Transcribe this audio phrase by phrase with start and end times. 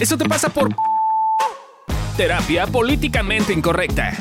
[0.00, 0.74] Eso te pasa por
[2.16, 4.16] terapia políticamente incorrecta.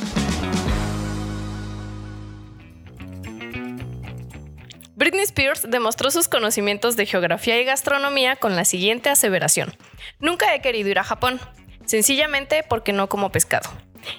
[4.97, 9.73] Britney Spears demostró sus conocimientos de geografía y gastronomía con la siguiente aseveración.
[10.19, 11.39] Nunca he querido ir a Japón,
[11.85, 13.69] sencillamente porque no como pescado.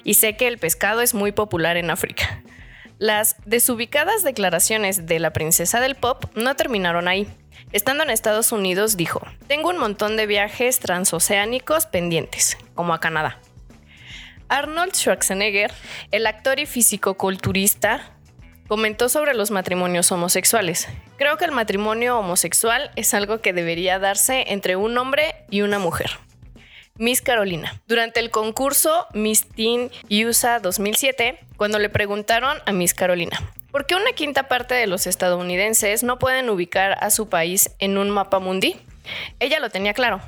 [0.03, 2.41] Y sé que el pescado es muy popular en África.
[2.97, 7.27] Las desubicadas declaraciones de la princesa del pop no terminaron ahí.
[7.71, 13.39] Estando en Estados Unidos dijo, tengo un montón de viajes transoceánicos pendientes, como a Canadá.
[14.49, 15.71] Arnold Schwarzenegger,
[16.11, 18.11] el actor y físico-culturista,
[18.67, 20.89] comentó sobre los matrimonios homosexuales.
[21.17, 25.79] Creo que el matrimonio homosexual es algo que debería darse entre un hombre y una
[25.79, 26.11] mujer.
[26.97, 27.81] Miss Carolina.
[27.87, 33.39] Durante el concurso Miss Teen USA 2007, cuando le preguntaron a Miss Carolina,
[33.71, 37.97] ¿por qué una quinta parte de los estadounidenses no pueden ubicar a su país en
[37.97, 38.79] un mapa mundi?
[39.39, 40.21] Ella lo tenía claro.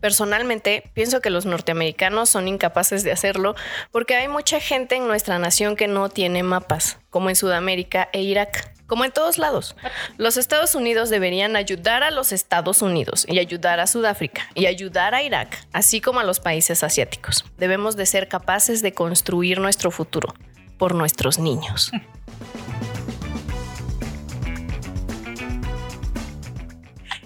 [0.00, 3.54] Personalmente, pienso que los norteamericanos son incapaces de hacerlo
[3.90, 8.22] porque hay mucha gente en nuestra nación que no tiene mapas, como en Sudamérica e
[8.22, 9.76] Irak como en todos lados.
[10.16, 15.14] Los Estados Unidos deberían ayudar a los Estados Unidos y ayudar a Sudáfrica y ayudar
[15.14, 17.44] a Irak, así como a los países asiáticos.
[17.56, 20.34] Debemos de ser capaces de construir nuestro futuro
[20.76, 21.92] por nuestros niños.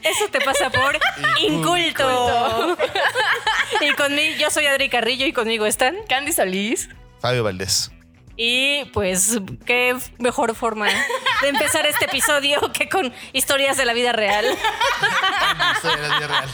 [0.04, 0.98] Eso te pasa por
[1.40, 2.76] inculto.
[3.80, 6.88] y conmigo, yo soy Adri Carrillo y conmigo están Candy Solís.
[7.20, 7.90] Fabio Valdés.
[8.36, 10.88] Y pues, qué mejor forma
[11.42, 14.44] de empezar este episodio que con historias de la vida real.
[15.76, 16.48] Historia de la vida real.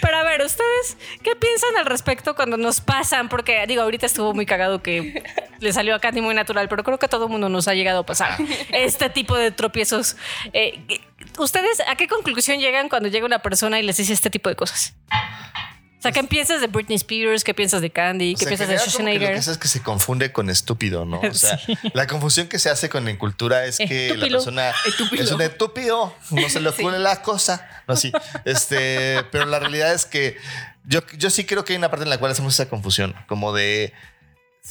[0.00, 3.28] Pero a ver, ¿ustedes qué piensan al respecto cuando nos pasan?
[3.28, 5.24] Porque digo, ahorita estuvo muy cagado que
[5.58, 8.00] le salió a Candy muy natural, pero creo que a todo mundo nos ha llegado
[8.00, 8.36] a pasar
[8.72, 10.16] este tipo de tropiezos.
[10.52, 11.00] Eh,
[11.38, 14.56] ¿Ustedes a qué conclusión llegan cuando llega una persona y les dice este tipo de
[14.56, 14.94] cosas?
[15.98, 17.42] O sea, ¿qué piensas de Britney Spears?
[17.42, 18.34] ¿Qué piensas de Candy?
[18.34, 19.30] ¿Qué O sea, piensas en de Schwarzenegger?
[19.36, 21.20] Lo que es que se confunde con estúpido, ¿no?
[21.20, 21.58] O sea,
[21.92, 25.24] la confusión que se hace con la incultura es que la persona Estúpido.
[25.24, 27.68] es un estúpido, no se le ocurre la cosa.
[27.88, 28.12] No, sí.
[28.44, 30.36] Este, pero la realidad es que
[30.84, 33.52] yo, yo sí creo que hay una parte en la cual hacemos esa confusión, como
[33.52, 33.92] de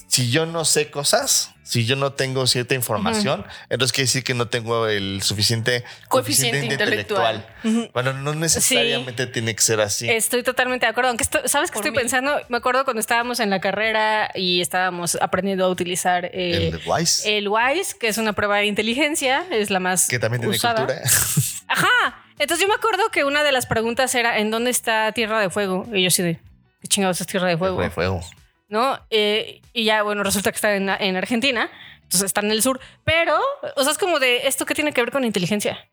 [0.08, 4.34] si yo no sé cosas, si yo no tengo cierta información, entonces quiere decir que
[4.34, 7.46] no tengo el suficiente Coeficiente intelectual.
[7.94, 10.10] Bueno, no necesariamente tiene que ser así.
[10.10, 11.10] Estoy totalmente de acuerdo.
[11.10, 11.98] Aunque esto- ¿sabes qué Por estoy mí.
[11.98, 12.40] pensando?
[12.48, 17.38] Me acuerdo cuando estábamos en la carrera y estábamos aprendiendo a utilizar eh, el Wise,
[17.38, 20.86] el WISE, que es una prueba de inteligencia, es la más que también tiene usada.
[20.86, 21.02] cultura.
[21.68, 22.24] Ajá.
[22.40, 25.50] Entonces yo me acuerdo que una de las preguntas era ¿en dónde está Tierra de
[25.50, 25.86] Fuego?
[25.92, 26.40] Y yo sí de
[26.82, 27.82] ¿qué chingados es Tierra de Fuego?
[27.82, 28.22] De fuego.
[28.70, 29.00] ¿No?
[29.10, 31.70] Eh, y ya, bueno, resulta que está en, en Argentina.
[32.04, 32.80] Entonces está en el sur.
[33.04, 33.40] Pero,
[33.76, 35.88] o sea, es como de esto que tiene que ver con inteligencia.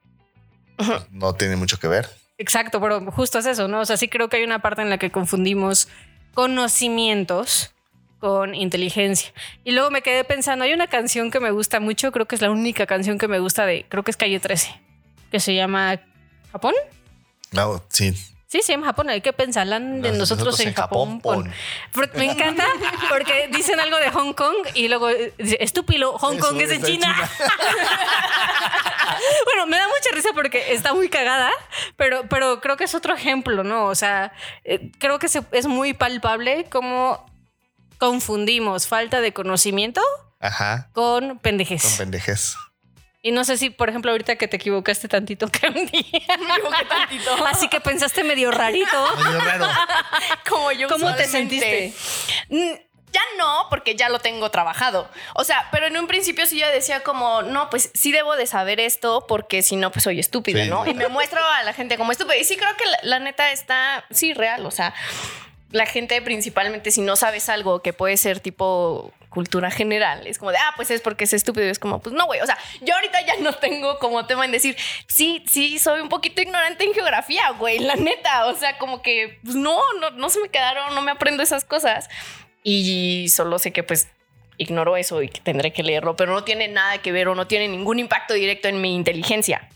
[1.10, 2.08] No tiene mucho que ver.
[2.38, 3.80] Exacto, pero justo es eso, ¿no?
[3.80, 5.88] O sea, sí creo que hay una parte en la que confundimos
[6.34, 7.72] conocimientos
[8.18, 9.32] con inteligencia.
[9.64, 12.40] Y luego me quedé pensando, hay una canción que me gusta mucho, creo que es
[12.40, 14.80] la única canción que me gusta de, creo que es Calle 13,
[15.30, 16.00] que se llama
[16.50, 16.74] ¿Japón?
[17.52, 18.14] No, sí.
[18.54, 19.10] Sí, se llama Japón.
[19.10, 21.16] ¿Hay que pensar de Nosotros nosotros, en, en Japón?
[21.16, 21.52] Japón,
[21.92, 22.10] pon.
[22.14, 22.64] Me encanta
[23.08, 26.70] porque dicen algo de Hong Kong y luego eh, dice, estúpido, Hong Eso Kong es
[26.70, 27.16] en está en China.
[29.44, 31.50] bueno, me da mucha risa porque está muy cagada,
[31.96, 33.86] pero, pero creo que es otro ejemplo, ¿no?
[33.86, 34.32] O sea,
[34.62, 37.26] eh, creo que se- es muy palpable cómo
[37.98, 40.00] confundimos falta de conocimiento
[40.38, 40.90] Ajá.
[40.92, 41.82] con pendejez.
[41.82, 42.54] Con pendejes.
[43.24, 45.82] Y no sé si, por ejemplo, ahorita que te equivocaste tantito, Candy.
[46.12, 47.46] Me equivoqué tantito.
[47.46, 49.16] Así que pensaste medio rarito.
[49.16, 49.66] Medio raro.
[50.48, 51.92] Como yo ¿Cómo te usualmente.
[52.50, 52.72] Mm,
[53.12, 55.08] Ya no, porque ya lo tengo trabajado.
[55.34, 58.46] O sea, pero en un principio sí yo decía como, no, pues sí debo de
[58.46, 60.68] saber esto porque si no, pues soy estúpida, Sí.
[60.68, 60.86] ¿no?
[60.86, 62.36] Y me muestro a la gente como estúpida.
[62.36, 64.66] Y sí creo que la, la neta está, sí, real.
[64.66, 64.92] O sea,
[65.70, 70.52] la gente principalmente si no sabes algo que puede ser tipo cultura general, es como
[70.52, 71.66] de, ah, pues es porque es estúpido.
[71.66, 72.40] Y es como, pues no, güey.
[72.40, 74.76] O sea, yo ahorita ya no tengo como tema en decir,
[75.08, 78.46] sí, sí, soy un poquito ignorante en geografía, güey, la neta.
[78.46, 81.64] O sea, como que, pues no, no, no se me quedaron, no me aprendo esas
[81.64, 82.08] cosas.
[82.62, 84.08] Y solo sé que pues
[84.56, 87.46] ignoro eso y que tendré que leerlo, pero no tiene nada que ver o no
[87.46, 89.68] tiene ningún impacto directo en mi inteligencia.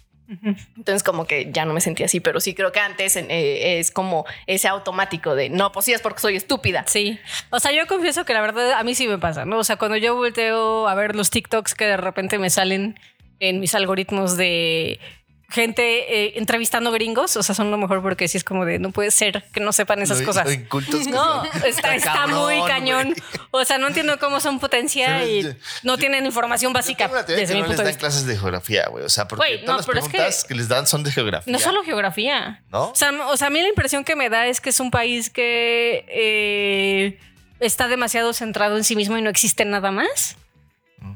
[0.77, 3.91] Entonces como que ya no me sentía así, pero sí creo que antes eh, es
[3.91, 6.85] como ese automático de no, pues sí es porque soy estúpida.
[6.87, 7.19] Sí.
[7.51, 9.59] O sea, yo confieso que la verdad a mí sí me pasa, ¿no?
[9.59, 12.99] O sea, cuando yo volteo a ver los TikToks que de repente me salen
[13.41, 15.01] en mis algoritmos de
[15.51, 15.83] gente
[16.27, 19.11] eh, entrevistando gringos, o sea, son lo mejor porque sí es como de no puede
[19.11, 20.47] ser que no sepan esas Lo- cosas.
[20.47, 20.81] lo
[21.11, 23.15] No, está, muy cañón.
[23.51, 25.51] O sea, no entiendo cómo son potencia y yo-
[25.85, 27.99] no tienen información Yo básica desde mi no les punto dan vista.
[28.01, 29.05] clases de geografía, güey.
[29.05, 30.55] O sea, porque no, todas las pero es que- preguntas que...
[30.55, 31.51] les dan son de geografía.
[31.51, 32.63] No solo geografía.
[32.71, 32.91] ¿No?
[32.91, 34.91] O sea, o sea, a mí la impresión que me da es que es un
[34.91, 37.19] país que eh,
[37.61, 40.37] está demasiado centrado en sí mismo y no existe nada más.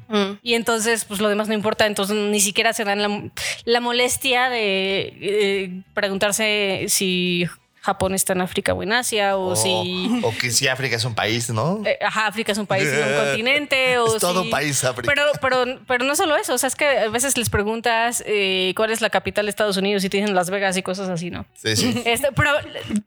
[0.08, 0.38] Mm.
[0.42, 1.86] Y entonces, pues lo demás no importa.
[1.86, 3.30] Entonces, ni siquiera se dan la,
[3.64, 7.46] la molestia de eh, preguntarse si
[7.80, 10.20] Japón está en África o en Asia o O, si.
[10.22, 11.82] o que si África es un país, ¿no?
[11.84, 13.98] eh, ajá, África es un país no un continente.
[13.98, 15.12] O Es todo si- país África.
[15.12, 16.54] Pero, pero, pero no solo eso.
[16.54, 19.76] O sea, es que a veces les preguntas eh, cuál es la capital de Estados
[19.78, 21.44] Unidos y te dicen Las Vegas y cosas así, ¿no?
[21.54, 22.02] Sí, sí.
[22.06, 22.50] Este, pero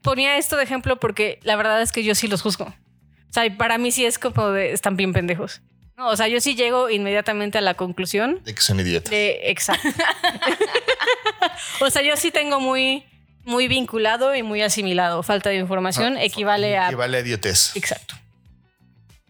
[0.02, 2.64] ponía esto de ejemplo porque la verdad es que yo sí los juzgo.
[2.66, 5.62] O sea, para mí sí es como de están bien pendejos.
[5.96, 9.10] No, o sea, yo sí llego inmediatamente a la conclusión De que son idiotas.
[9.10, 9.88] de exacto.
[11.80, 13.04] o sea, yo sí tengo muy,
[13.44, 15.22] muy vinculado y muy asimilado.
[15.22, 16.86] Falta de información equivale a.
[16.88, 17.74] Equivale a idiotez.
[17.76, 18.14] Exacto.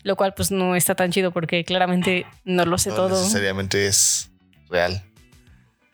[0.02, 3.18] Lo cual, pues, no está tan chido porque claramente no lo sé No todo.
[3.20, 4.30] necesariamente es
[4.68, 5.02] real.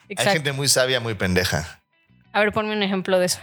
[0.02, 0.32] Hay Exacto.
[0.32, 1.80] gente muy sabia, muy pendeja.
[2.32, 3.38] A ver, ponme un ejemplo de eso.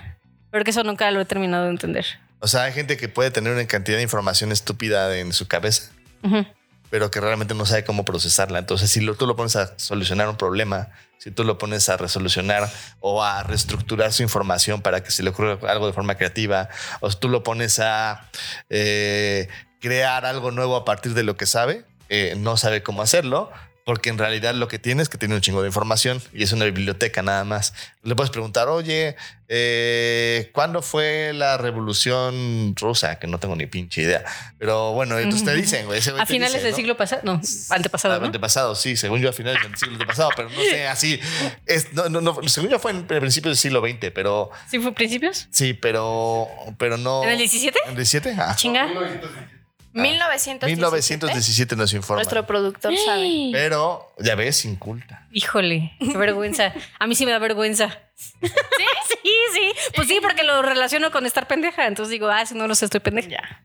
[0.52, 2.06] Porque eso nunca lo he terminado de entender.
[2.40, 5.92] O sea, hay gente que puede tener una cantidad de información estúpida en su cabeza,
[6.24, 6.46] Ujú.
[6.90, 8.60] Pero que realmente no sabe cómo procesarla.
[8.60, 11.98] Entonces, si lo- tú lo pones a solucionar un problema, si tú lo pones a
[11.98, 12.70] resolucionar
[13.02, 16.70] o a reestructurar su información para que se le ocurra algo de forma creativa,
[17.02, 18.30] o si tú lo pones a
[18.70, 19.48] eh,
[19.82, 23.52] crear algo nuevo a partir de lo que sabe, eh, no sabe cómo hacerlo.
[23.90, 26.52] Porque en realidad lo que tiene es que tiene un chingo de información y es
[26.52, 27.74] una biblioteca nada más.
[28.04, 29.16] Le puedes preguntar, oye,
[29.48, 33.18] eh, ¿cuándo fue la revolución rusa?
[33.18, 34.24] Que no tengo ni pinche idea.
[34.60, 36.02] Pero bueno, entonces te dicen, güey.
[36.20, 36.76] A finales dice, del ¿no?
[36.76, 37.22] siglo pasado.
[37.26, 37.42] No,
[37.72, 38.14] antepasado.
[38.14, 38.26] Ah, ¿no?
[38.28, 41.20] Antepasado, sí, según yo a finales del siglo pasado, pero no sé, así.
[41.66, 44.94] Es, no, no, no, según yo fue en principios del siglo XX, pero ¿Sí fue
[44.94, 45.48] principios?
[45.50, 46.48] sí, pero,
[46.78, 47.24] pero no.
[47.24, 47.80] ¿En el 17?
[47.86, 48.36] ¿En el 17?
[48.38, 48.56] Ah.
[48.56, 48.88] Chinga.
[49.94, 50.66] 1917.
[50.68, 52.20] 1917 nos informa.
[52.20, 53.50] Nuestro productor sabe.
[53.52, 55.28] Pero, ya ves, inculta.
[55.32, 56.74] Híjole, qué vergüenza.
[57.00, 57.98] A mí sí me da vergüenza.
[58.16, 58.32] ¿Sí?
[58.44, 59.72] sí, sí.
[59.96, 61.88] Pues sí, porque lo relaciono con estar pendeja.
[61.88, 63.30] Entonces digo, ah, si no lo sé, estoy pendeja.
[63.30, 63.64] Ya.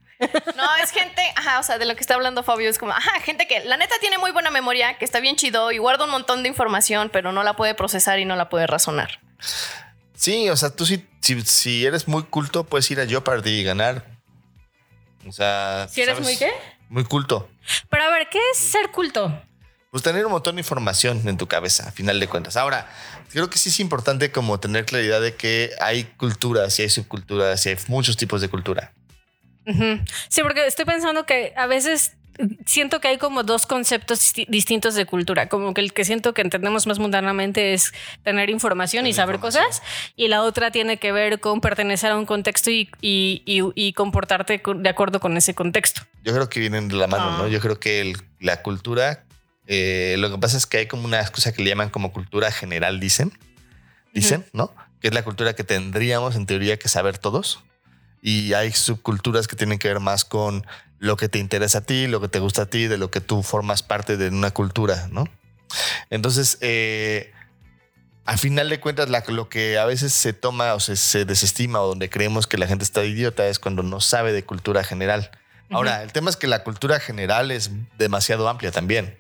[0.57, 3.21] No, es gente, ajá, o sea, de lo que está hablando Fabio es como, ajá,
[3.21, 6.11] gente que la neta tiene muy buena memoria, que está bien chido y guarda un
[6.11, 9.21] montón de información, pero no la puede procesar y no la puede razonar.
[10.15, 13.65] Sí, o sea, tú sí, si, si eres muy culto, puedes ir a Jeopardy y
[13.65, 14.14] ganar.
[15.27, 15.87] O sea.
[15.91, 16.51] ¿Si muy qué?
[16.89, 17.49] Muy culto.
[17.91, 19.43] Pero a ver, ¿qué es ser culto?
[19.91, 22.57] Pues tener un montón de información en tu cabeza, a final de cuentas.
[22.57, 22.91] Ahora,
[23.31, 27.65] creo que sí es importante como tener claridad de que hay culturas y hay subculturas
[27.65, 28.93] y hay muchos tipos de cultura.
[30.29, 32.17] Sí, porque estoy pensando que a veces
[32.67, 35.49] siento que hay como dos conceptos disti- distintos de cultura.
[35.49, 37.93] Como que el que siento que entendemos más mundanamente es
[38.23, 39.65] tener información y saber información.
[39.67, 39.83] cosas.
[40.17, 43.93] Y la otra tiene que ver con pertenecer a un contexto y, y- y- y
[43.93, 46.03] comportarte de acuerdo con ese contexto.
[46.23, 47.39] Yo creo que vienen de la mano, Ah.
[47.43, 47.49] ¿no?
[47.49, 49.25] Yo creo que el- la cultura,
[49.67, 52.51] eh, lo que pasa es que hay como una cosa que le llaman como cultura
[52.53, 53.33] general, dicen,
[54.13, 54.75] dicen, ¿no?
[55.01, 57.63] Que es la cultura que tendríamos en teoría que saber todos.
[58.23, 60.67] Y hay subculturas que tienen que ver más con
[61.05, 63.21] lo que te interesa a ti, lo que te gusta a ti, de lo que
[63.21, 65.29] tú formas parte de una cultura, ¿no?
[66.11, 67.33] Entonces, eh,
[68.25, 71.81] al final de cuentas, la- lo que a veces se toma o se, se desestima
[71.83, 75.31] o donde creemos que la gente está idiota es cuando no sabe de cultura general.
[75.71, 79.19] Ahora, el tema es que la cultura general es demasiado amplia también.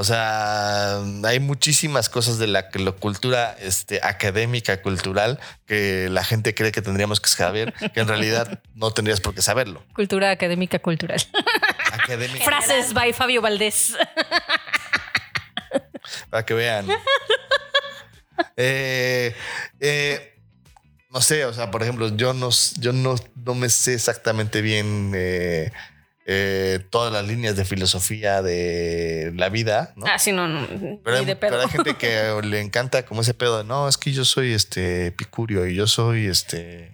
[0.00, 6.72] O sea, hay muchísimas cosas de la, cultura este, académica, cultural, que la gente cree
[6.72, 9.84] que tendríamos que saber, que en realidad no tendrías por qué saberlo.
[9.92, 11.20] Cultura académica cultural.
[11.92, 13.92] Académica, Frases by Fabio Valdés.
[16.30, 16.86] para que vean.
[18.56, 19.36] Eh,
[19.80, 20.38] eh,
[21.10, 25.12] no sé, o sea, por ejemplo, yo no, yo no, no me sé exactamente bien
[25.14, 25.72] eh,
[26.32, 30.06] eh, todas las líneas de filosofía de la vida, ¿no?
[30.06, 30.64] Ah, sí, no, no.
[31.02, 31.62] Pero hay, de pero pedo.
[31.62, 35.06] hay gente que le encanta como ese pedo de no, es que yo soy este
[35.08, 36.92] epicurio y yo soy este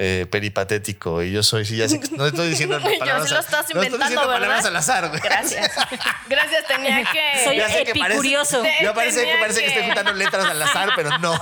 [0.00, 3.34] eh, peripatético y yo soy, sí, ya sé que no estoy diciendo Yo palabras, sí
[3.74, 5.20] lo no estoy diciendo palabras al azar, güey.
[5.20, 5.72] Gracias.
[6.28, 7.44] Gracias, tenía que.
[7.44, 8.62] Soy sé que parece- epicurioso.
[8.80, 11.34] Ya parece que parece que que- estoy juntando letras al azar, pero no.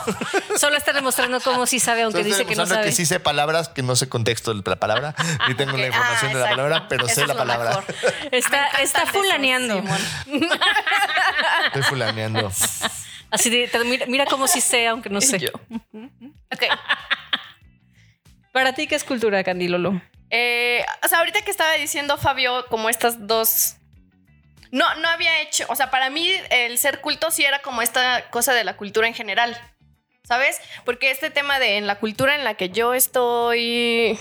[0.57, 2.87] Solo está demostrando cómo sí sabe, aunque dice que no sabe.
[2.87, 5.15] que sí sé palabras, que no sé contexto de la palabra,
[5.49, 7.69] ni tengo la información ah, de la palabra, pero Eso sé la palabra.
[7.69, 7.85] mejor.
[8.33, 9.83] Está, está fulaneando.
[9.83, 10.01] Simón.
[11.67, 12.51] Estoy fulaneando.
[13.31, 15.41] Así de, mira, mira cómo sí sé, aunque no sé.
[15.41, 15.51] Yo.
[15.93, 16.63] Ok.
[18.57, 20.01] Para ti, ¿qué es cultura, Candilolo?
[20.31, 23.77] Eh, o sea, ahorita que estaba diciendo Fabio, como estas dos
[24.71, 25.67] No, no había hecho.
[25.69, 29.09] O sea, para mí el ser culto sí era como esta cosa de la cultura
[29.09, 29.61] en general.
[30.25, 30.59] ¿Sabes?
[30.87, 34.19] Porque este tema de en la cultura en la que yo estoy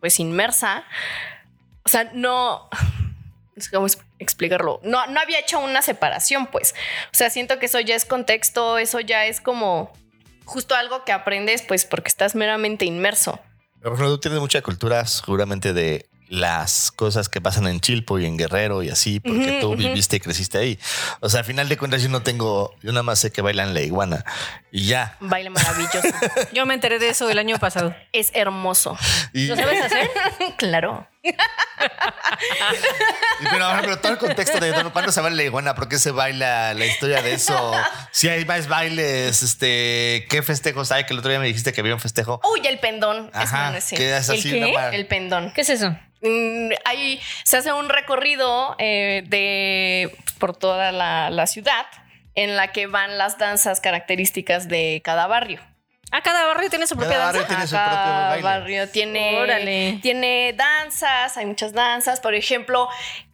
[0.00, 0.84] pues inmersa,
[1.82, 2.68] o sea, no.
[3.54, 3.86] No sé cómo
[4.18, 4.80] explicarlo.
[4.82, 6.74] No, no había hecho una separación, pues.
[7.06, 9.94] O sea, siento que eso ya es contexto, eso ya es como
[10.44, 13.40] justo algo que aprendes, pues, porque estás meramente inmerso.
[13.82, 18.18] Pero, por ejemplo, tú tienes mucha cultura seguramente de las cosas que pasan en Chilpo
[18.20, 20.78] y en Guerrero y así, porque tú viviste y creciste ahí.
[21.20, 23.74] O sea, al final de cuentas yo no tengo, yo nada más sé que bailan
[23.74, 24.24] la iguana
[24.70, 25.16] y ya.
[25.20, 26.00] Baile maravilloso.
[26.54, 27.94] Yo me enteré de eso el año pasado.
[28.12, 28.96] es hermoso.
[29.34, 30.10] Y, ¿Lo sabes hacer?
[30.56, 31.06] claro.
[31.22, 31.32] Y
[33.50, 36.86] pero, todo el contexto de cuándo se baila la iguana, por qué se baila, la
[36.86, 37.72] historia de eso,
[38.10, 41.80] si hay más bailes, este, qué festejos hay, que el otro día me dijiste que
[41.80, 42.40] había un festejo.
[42.52, 43.28] Uy, el pendón.
[43.28, 44.50] Es Ajá, que es ¿El así.
[44.50, 44.60] qué?
[44.60, 44.94] nada más.
[44.94, 45.52] El pendón.
[45.52, 45.96] ¿Qué es eso?
[46.22, 51.86] Mm, Ahí se hace un recorrido eh, de por toda la, la ciudad
[52.34, 55.60] en la que van las danzas características de cada barrio.
[56.14, 57.38] Ah, cada barrio tiene su propia Cada danza.
[57.40, 58.42] barrio tiene su Cada propio baile.
[58.42, 59.98] barrio tiene, Órale.
[60.02, 62.20] tiene danzas, hay muchas danzas.
[62.20, 62.88] Por ejemplo,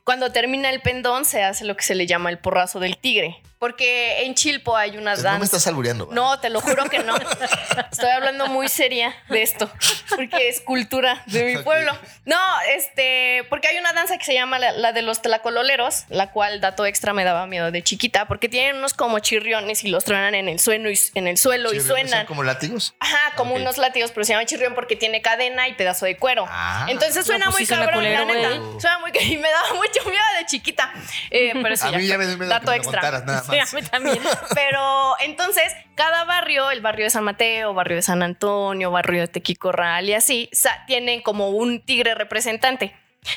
[0.05, 3.43] cuando termina el pendón se hace lo que se le llama el porrazo del tigre.
[3.59, 5.49] Porque en Chilpo hay unas Pues No me danzas.
[5.49, 6.09] estás albureando.
[6.13, 7.17] No, te lo juro que no.
[7.91, 9.69] Estoy hablando muy seria de esto,
[10.15, 11.97] porque es cultura de mi pueblo.
[12.25, 12.39] No,
[12.75, 16.61] este, porque hay una danza que se llama la, la de los tlacololeros, la cual,
[16.61, 20.35] dato extra, me daba miedo de chiquita, porque tienen unos como chirriones y los truenan
[20.37, 22.27] en el suelo y, en el suelo y suenan.
[22.27, 22.95] como látigos?
[23.01, 26.45] Ajá, como unos látigos, pero se llama chirrión porque tiene cadena y pedazo de cuero.
[26.49, 26.87] Ah.
[26.89, 28.51] Entonces suena No, pues muy sí suena cabrón, la neta.
[28.81, 30.93] Suena muy y me daba mucho miedo de chiquita.
[31.31, 33.01] Eh, pero eso A mí ya me dio miedo dato que me extra.
[33.01, 33.75] contaras, nada Sí, a más.
[33.75, 34.19] mí también.
[34.55, 35.65] Pero entonces,
[35.95, 40.15] cada barrio, el barrio de San Mateo, barrio de San Antonio, barrio de Tequicorral y
[40.15, 40.51] así,
[40.87, 42.95] tienen como un tigre representante.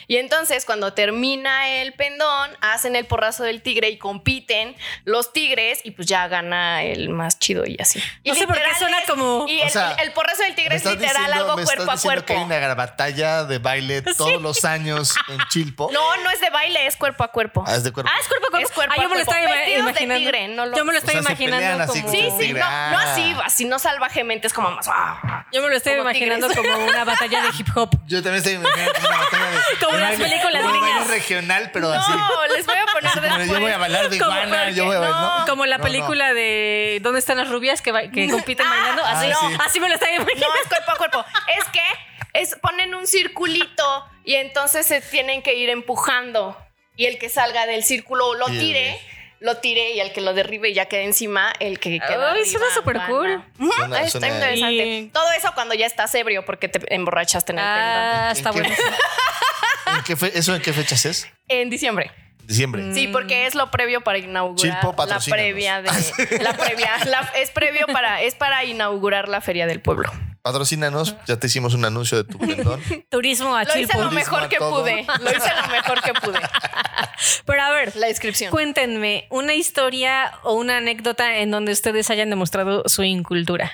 [0.07, 5.79] Y entonces, cuando termina el pendón, hacen el porrazo del tigre y compiten los tigres
[5.83, 8.01] y pues ya gana el más chido y así.
[8.23, 10.75] Y No sé por qué suena como- Y O el, sea, el porrazo del tigre
[10.75, 12.47] es estás literal diciendo- algo me cuerpo estás a diciendo cuerpo.
[12.49, 15.89] que hay una batalla de baile todos los años en Chilpo.
[15.91, 17.63] No, no es de baile, es cuerpo a cuerpo.
[17.67, 18.09] Ah, es de cuerpo.
[18.13, 18.67] Ah, es cuerpo a cuerpo.
[18.67, 20.19] Es cuerpo ah, yo me lo estaba ima- Vestidos de imaginando.
[20.19, 21.93] tigre, no lo- Yo me lo O estoy sea, imaginando como.
[21.93, 22.59] Sí, como sí, tigre.
[22.61, 24.87] no, no así, así no salvajemente, es como más.
[24.87, 25.45] ah.
[25.51, 26.71] Yo me lo estoy Como imaginando tigres.
[26.71, 27.89] como una batalla de hip hop.
[28.07, 29.57] Yo también estoy imaginando como una batalla de.
[29.85, 31.07] Como las películas gringas.
[31.07, 32.11] regional, pero así.
[32.11, 33.47] No, les voy a poner después.
[33.49, 35.21] yo voy a bailar de iguana, yo voy a bailar.
[35.21, 35.45] no, ¿no?
[35.47, 35.89] Como la No, no.
[35.89, 39.03] película de ¿Dónde están las rubias que, que compiten bailando?
[39.05, 39.57] Así, Ah, sí.
[39.65, 40.47] así me lo estaba imaginando.
[40.47, 41.25] No, es cuerpo a cuerpo.
[41.57, 41.81] Es que
[42.33, 46.57] es, ponen un circulito y entonces se tienen que ir empujando.
[46.95, 48.99] Y el que salga del círculo lo tire,
[49.41, 52.31] lo tire y el que lo derribe ya queda encima, el que queda.
[52.31, 53.43] Ay, suena súper cool.
[53.75, 54.85] Suena- está interesante.
[54.99, 58.51] Y- Todo eso cuando ya estás ebrio porque te emborrachaste en el Ah, ¿En está
[58.51, 58.69] bueno.
[59.97, 61.27] ¿En qué fe- ¿Eso en qué fechas es?
[61.47, 62.11] En diciembre.
[62.43, 62.93] Diciembre.
[62.93, 65.89] Sí, porque es lo previo para inaugurar Chilpo, la previa de
[66.41, 70.11] la previa la- es previo para es para inaugurar la feria del pueblo.
[70.41, 72.81] Patrocínanos, ya te hicimos un anuncio de tu pendón.
[73.11, 74.01] Turismo a Lo hice Chilpo.
[74.05, 75.05] lo mejor que pude.
[75.19, 76.39] Lo hice lo mejor que pude.
[77.45, 78.51] Pero a ver, La descripción.
[78.51, 83.71] cuéntenme una historia o una anécdota en donde ustedes hayan demostrado su incultura.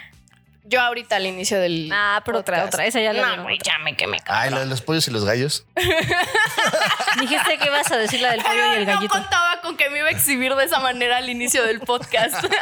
[0.70, 3.77] Yo ahorita al inicio del Ah, pero otra, otra, esa ya la No, güey, ya
[3.80, 4.18] me quemé.
[4.25, 5.66] Ay, lo de los pollos y los gallos.
[7.22, 9.13] Dijiste que ibas a decir la del pollo y el no gallito.
[9.13, 12.44] contaba con que me iba a exhibir de esa manera al inicio del podcast.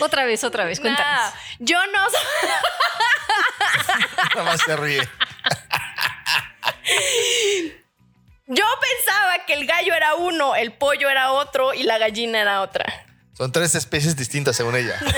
[0.00, 1.10] Otra vez, otra vez, cuéntanos.
[1.10, 2.06] Nah, yo no
[4.34, 5.02] Nada más se ríe.
[8.46, 12.62] Yo pensaba que el gallo era uno, el pollo era otro y la gallina era
[12.62, 12.84] otra.
[13.36, 14.96] Son tres especies distintas según ella.
[15.00, 15.12] Dame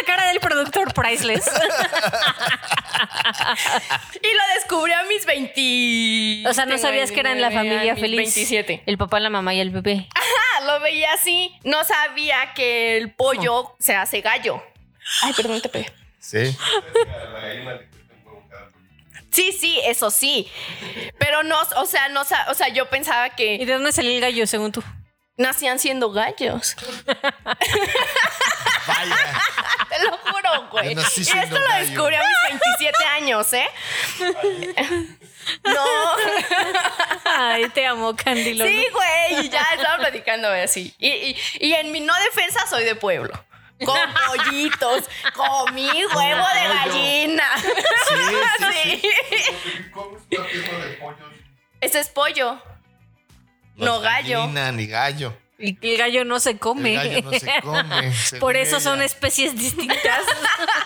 [0.00, 1.44] la cara del productor priceless.
[4.22, 6.48] Y lo descubrí a mis 20.
[6.48, 8.34] O sea, no sabías que eran la 29, familia a mis feliz.
[8.34, 8.82] 27.
[8.86, 10.08] El papá, la mamá y el bebé.
[10.14, 11.54] Ah, lo veía así.
[11.64, 14.62] No sabía que el pollo se hace gallo.
[15.22, 15.92] Ay, perdón, te pegué.
[16.18, 16.56] Sí.
[19.34, 20.48] Sí, sí, eso sí.
[21.18, 24.20] Pero no, o sea, no, o sea, yo pensaba ¿Y que de dónde salió el
[24.20, 24.82] gallo, según tú?
[25.36, 26.76] nacían siendo gallos.
[28.86, 29.16] Vaya.
[29.88, 30.92] Te lo juro, güey.
[30.94, 31.86] Y esto lo gallo.
[31.86, 33.68] descubrí a mis 27 años, ¿eh?
[35.64, 35.84] No.
[37.24, 38.64] Ay, te amo, Candilo.
[38.64, 39.46] Sí, güey.
[39.46, 40.94] Y ya estaba platicando así.
[40.98, 43.32] Y, y, y en mi no defensa soy de pueblo.
[43.84, 45.04] Con pollitos,
[45.34, 47.44] comí huevo de gallina.
[47.56, 48.14] Sí,
[48.58, 49.00] sí,
[50.30, 50.38] Sí.
[51.80, 52.60] Ese es pollo.
[53.76, 54.40] No gallo.
[54.42, 55.36] gallina, ni gallo.
[55.58, 56.94] Y el gallo no se come.
[56.94, 58.12] El gallo no se come.
[58.40, 58.84] Por eso ella.
[58.84, 60.22] son especies distintas.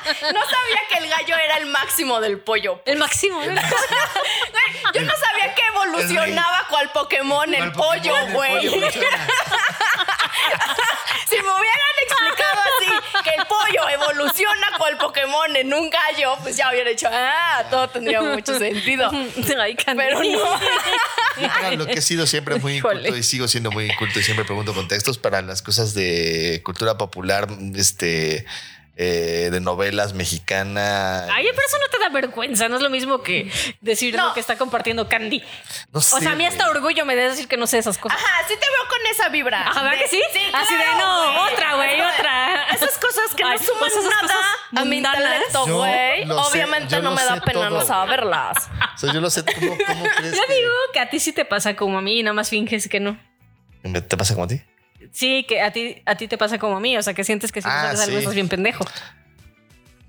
[0.09, 2.83] No sabía que el gallo era el máximo del pollo.
[2.87, 3.37] el máximo.
[3.39, 3.61] Güey, Yo
[4.95, 8.53] Yo no sabía que evolucionaba cual Pokémon el pollo, el güey.
[8.57, 9.27] pollo evoluciona.
[11.29, 16.57] Si me hubieran explicado así que el pollo evoluciona cual Pokémon en un gallo, pues
[16.57, 19.11] ya hubiera dicho, ah, todo tendría mucho sentido.
[19.61, 19.77] Ay.
[19.85, 20.61] Pero no.
[21.71, 23.01] Yo lo que he sido siempre muy Híjole.
[23.01, 26.99] inculto y sigo siendo muy inculto y siempre pregunto contextos para las cosas de cultura
[26.99, 28.45] popular, este,
[29.01, 31.25] eh, de novelas mexicana.
[31.33, 33.49] Ay, pero eso no te da vergüenza, no es lo mismo que
[33.81, 34.29] decir No.
[34.29, 35.39] lo que está compartiendo Candy.
[35.93, 38.19] No O sea, a mí hasta orgullo me da decir que no sé esas cosas.
[38.19, 39.69] Ajá, sí te veo con esa vibra.
[39.69, 40.21] Ajá, ¿verdad De- que sí?
[40.53, 42.65] Así de, no, otra, güey, otra.
[42.75, 46.27] Esas cosas que Ay, no suman pues esas nada cosas a mi intelecto, güey.
[46.27, 48.69] sé, Obviamente no me da pena no saberlas.
[48.95, 49.45] O sea, yo lo sé.
[49.45, 52.23] ¿Cómo, cómo crees Yo digo que a ti sí te pasa como a mí y
[52.25, 53.17] nada más finges que no.
[54.09, 54.61] ¿Te pasa como a ti?
[55.13, 57.53] Sí, que a ti, a ti te pasa como a mí, o sea, que sientes
[57.53, 58.85] que si no Ah, sabes algo estás bien pendejo.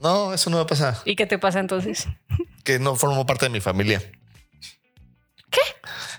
[0.02, 1.02] No, eso no me pasa.
[1.06, 2.08] ¿Y qué te pasa entonces?
[2.64, 4.00] Que no formo parte de mi familia.
[5.50, 5.62] ¿Qué?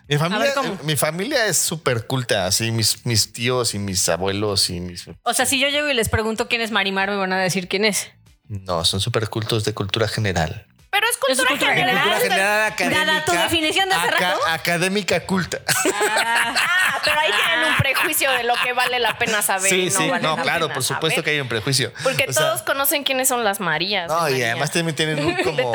[0.09, 0.79] Mi familia, ver, ¿cómo?
[0.83, 5.07] mi familia es súper culta, así mis, mis tíos y mis abuelos y mis...
[5.23, 7.69] O sea, si yo llego y les pregunto quién es Marimar, me van a decir
[7.69, 8.11] quién es.
[8.49, 10.67] No, son súper cultos de cultura general.
[11.01, 11.99] Pero es cultura, cultura general.
[12.21, 12.21] general.
[12.21, 14.41] Cultura general Dada tu definición de hace aca- rato.
[14.49, 15.59] Académica culta.
[15.95, 19.73] Ah, pero ahí tienen un prejuicio de lo que vale la pena saber.
[19.73, 20.09] y sí, sí.
[20.09, 21.25] vale No, la claro, pena por supuesto saber.
[21.25, 21.93] que hay un prejuicio.
[22.03, 24.09] Porque O sea, todos conocen quiénes son las Marías.
[24.09, 24.51] No, y María.
[24.53, 25.73] además también tienen un De como...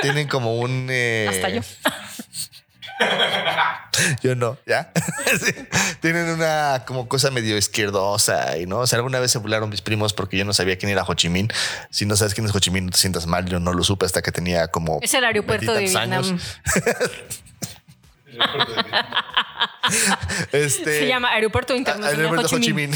[0.00, 0.88] Tienen como un...
[0.90, 1.60] eh, Hasta yo.
[4.22, 4.92] Yo no, ¿ya?
[5.40, 5.52] Sí.
[6.00, 8.78] Tienen una como cosa medio izquierdosa y no.
[8.80, 11.14] O sea, alguna vez se burlaron mis primos porque yo no sabía quién era Ho
[11.14, 11.48] Chi Minh.
[11.90, 13.46] Si no sabes quién es Ho Chi Minh, no te sientas mal.
[13.46, 14.98] Yo no lo supe hasta que tenía como.
[15.02, 16.38] Es el aeropuerto de Vietnam.
[20.50, 22.72] Este, Se llama Aeropuerto Internacional aeropuerto Ho Chi.
[22.72, 22.90] Minh.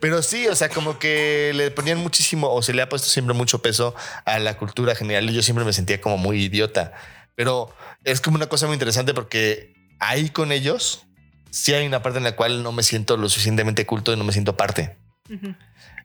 [0.00, 3.34] Pero sí, o sea, como que le ponían muchísimo o se le ha puesto siempre
[3.34, 3.94] mucho peso
[4.24, 6.92] a la cultura general y yo siempre me sentía como muy idiota.
[7.34, 7.74] Pero
[8.04, 11.04] es como una cosa muy interesante porque ahí con ellos
[11.50, 14.24] sí hay una parte en la cual no me siento lo suficientemente culto y no
[14.24, 14.96] me siento parte.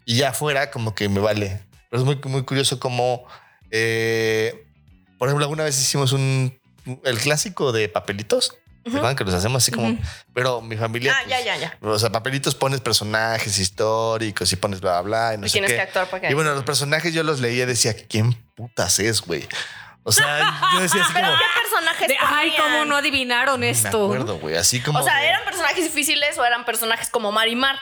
[0.05, 1.62] Y ya afuera como que me vale.
[1.89, 3.25] Pero es muy, muy curioso como,
[3.72, 4.65] eh,
[5.17, 6.57] por ejemplo, alguna vez hicimos un,
[7.03, 8.53] el clásico de papelitos.
[8.84, 8.98] ¿Se Ujú.
[9.00, 9.98] acuerdan que los hacemos así como?
[10.34, 11.13] Pero mi familia...
[11.13, 11.77] Ah, pues, ya, ya, ya.
[11.81, 15.34] o sea, papelitos pones personajes históricos y pones bla, bla, bla.
[15.34, 15.75] Y, no Y sé tienes qué.
[15.75, 16.31] que actuar para que.
[16.31, 19.46] Y bueno, los personajes yo los leía y decía, ¿quién putas es, güey?
[20.07, 20.39] O sea,
[20.74, 21.37] yo decía así Pero como...
[21.37, 22.72] ¿qué personajes De, ay, ponían?
[22.72, 24.05] cómo no adivinaron Me esto.
[24.05, 24.55] acuerdo, güey.
[24.55, 25.00] Así como...
[25.00, 27.77] O sea, ¿eran personajes difíciles o eran personajes como Marimar?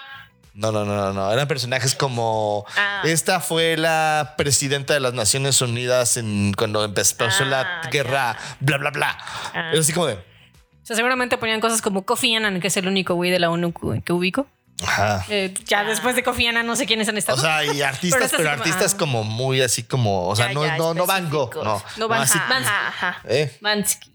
[0.55, 1.31] No, no, no, no, no.
[1.31, 2.65] Eran personajes como...
[2.77, 3.01] Ah.
[3.03, 8.77] Esta fue la presidenta de las Naciones Unidas en, cuando empezó Ah, la guerra, bla,
[8.79, 9.17] bla, bla.
[9.53, 9.69] Ah.
[9.71, 10.15] Era así como de...
[10.15, 13.49] O sea, seguramente ponían cosas como Kofi Annan, que es el único güey de la
[13.51, 13.71] ONU
[14.03, 14.47] que ubico.
[14.83, 15.25] Ajá.
[15.29, 17.37] Eh, ya después de Kofi Annan no sé quiénes han estado.
[17.37, 20.65] O sea, y artistas, Pero como, artistas como muy así como, o sea, Ya, no,
[20.65, 21.63] ya, no, no Van Gogh, específicos.
[21.97, 23.21] no, No Van- así, Van- Ajá, ajá.
[23.25, 24.11] eh, Mansky.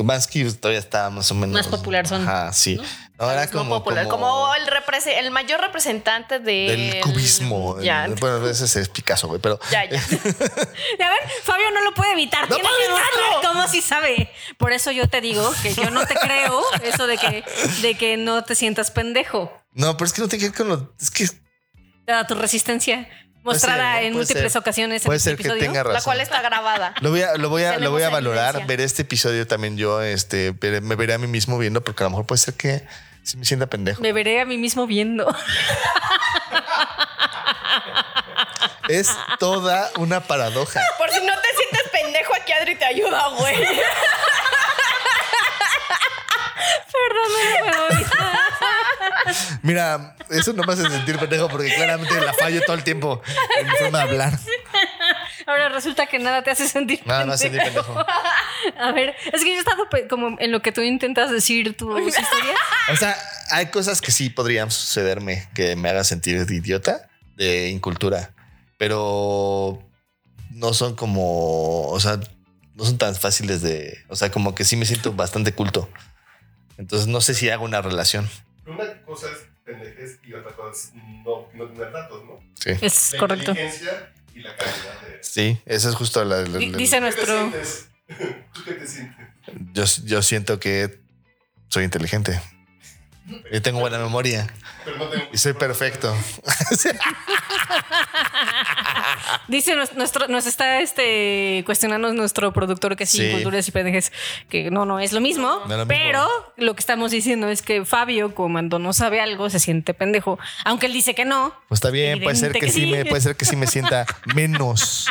[0.00, 2.22] Bansky todavía está más o menos Más popular son.
[2.26, 2.76] Ajá, sí.
[2.76, 2.82] No,
[3.18, 4.08] Es muy como, popular.
[4.08, 7.80] Como, el, mayor representante del, del cubismo.
[7.80, 9.98] Ya, El- bueno, ese es Picasso, güey, pero ya, ya.
[10.00, 12.48] A ver, Fabio no lo puede evitar.
[12.48, 12.96] ¡No Tiene puedo
[13.40, 14.30] que cómo si sabe.
[14.58, 17.44] Por eso yo te digo que yo no te creo eso de que,
[17.80, 19.50] de que no te sientas pendejo.
[19.72, 21.26] no, pero es que no tiene que ver con lo, es que
[22.04, 24.60] Dada tu resistencia Puede mostrada en múltiples ser.
[24.60, 25.62] ocasiones en puede este ser que episodio.
[25.62, 25.94] tenga razón.
[25.94, 26.94] La cual está grabada.
[27.00, 28.66] Lo voy a, lo voy a, lo voy a valorar, evidencia.
[28.66, 32.10] ver este episodio también yo, este, me veré a mí mismo viendo, porque a lo
[32.10, 32.86] mejor puede ser que
[33.22, 34.02] sí me sienta pendejo.
[34.02, 35.34] Me veré a mí mismo viendo.
[38.88, 40.80] Es toda una paradoja.
[40.98, 43.56] Por si no te sientes pendejo, aquí Adri te ayuda, güey.
[46.92, 48.38] Perdón, no me puedo evitar.
[49.62, 53.22] Mira, eso no me hace sentir pendejo porque claramente la fallo todo el tiempo
[53.60, 54.38] en mi forma de hablar.
[55.46, 57.94] Ahora resulta que nada te hace sentir Nada más sentir pendejo.
[58.80, 61.76] A ver, es que yo he estado pe- como en lo que tú intentas decir
[61.76, 62.58] tus historias.
[62.92, 63.16] O sea,
[63.50, 68.32] hay cosas que sí podrían sucederme que me hagan sentir de idiota, de incultura,
[68.78, 69.82] pero
[70.50, 72.18] no son como, o sea,
[72.74, 75.88] no son tan fáciles de, o sea, como que sí me siento bastante culto.
[76.78, 78.28] Entonces no sé si hago una relación.
[78.66, 80.92] Una cosa es pendejes y otra cosa es
[81.24, 82.38] no, no tener datos, ¿no?
[82.54, 83.52] Sí, Es La correcto.
[83.52, 85.18] inteligencia y la calidad de...
[85.20, 87.50] sí, eso es justo la, la- la- Dice ¿Qué te nuestro.
[88.64, 89.26] qué te sientes?
[89.72, 91.00] yo, yo siento que
[91.68, 92.40] soy inteligente.
[93.52, 94.46] Yo tengo buena memoria
[94.84, 95.24] Pero no tengo...
[95.32, 96.14] y soy perfecto.
[99.48, 103.30] Dice nues- nuestro, nos está este cuestionando nuestro productor que sí, Sí.
[103.32, 104.12] culturas y pendejes,
[104.48, 105.62] que no, no es lo mismo.
[105.66, 105.88] No es lo mismo.
[105.88, 110.38] pero lo que estamos diciendo es que Fabio, cuando no sabe algo, se siente pendejo.
[110.64, 111.54] Aunque él dice que no.
[111.68, 112.86] Pues está bien, puede ser que, que sí sí.
[112.90, 115.06] me, puede ser que sí me sienta menos.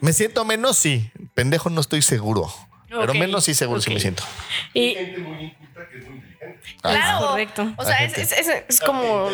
[0.00, 2.52] Me siento menos, sí, pendejo no estoy seguro.
[2.88, 3.94] Pero menos sí seguro sí ok.
[3.94, 4.24] me siento.
[4.74, 6.29] Hay gente muy inculta que es muy.
[6.82, 7.72] Claro, correcto.
[7.76, 9.28] O sea, es, es- es- es como.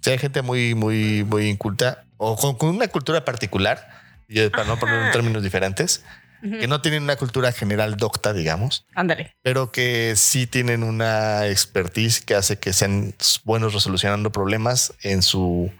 [0.00, 3.88] Sí, hay gente muy, muy, muy inculta o con, con una cultura particular,
[4.28, 6.04] y para no poner en términos diferentes,
[6.42, 9.34] que no tienen una cultura general docta, digamos, Ándale.
[9.42, 13.14] pero que sí tienen una expertise que hace que sean
[13.44, 15.72] buenos resolucionando problemas en su.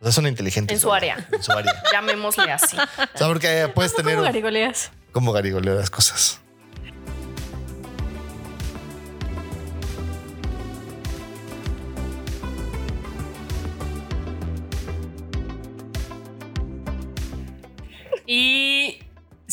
[0.00, 0.74] O sea, son inteligentes.
[0.74, 1.28] En su área.
[1.30, 1.72] En su área.
[1.92, 2.76] Llamémosle así.
[2.76, 4.90] O sea, porque puedes tener ¿Cómo garigoleas?
[5.12, 6.40] como garigoleo las cosas.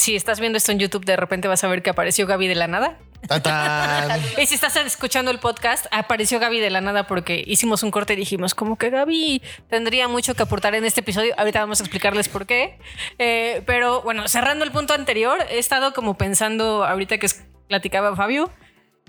[0.07, 2.55] Si estás viendo esto en YouTube, de repente vas a ver que apareció Gaby de
[2.55, 2.97] la nada.
[4.41, 8.13] Y si estás escuchando el podcast, apareció Gaby de la nada porque hicimos un corte
[8.13, 11.33] y dijimos como que Gaby tendría mucho que aportar en este episodio.
[11.37, 12.79] Ahorita vamos a explicarles por qué.
[13.19, 17.27] Eh, pero bueno, cerrando el punto anterior, he estado como pensando ahorita que
[17.67, 18.49] platicaba Fabio,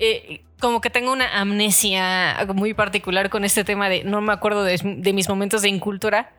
[0.00, 4.64] eh, como que tengo una amnesia muy particular con este tema de no me acuerdo
[4.64, 6.32] de, de mis momentos de incultura.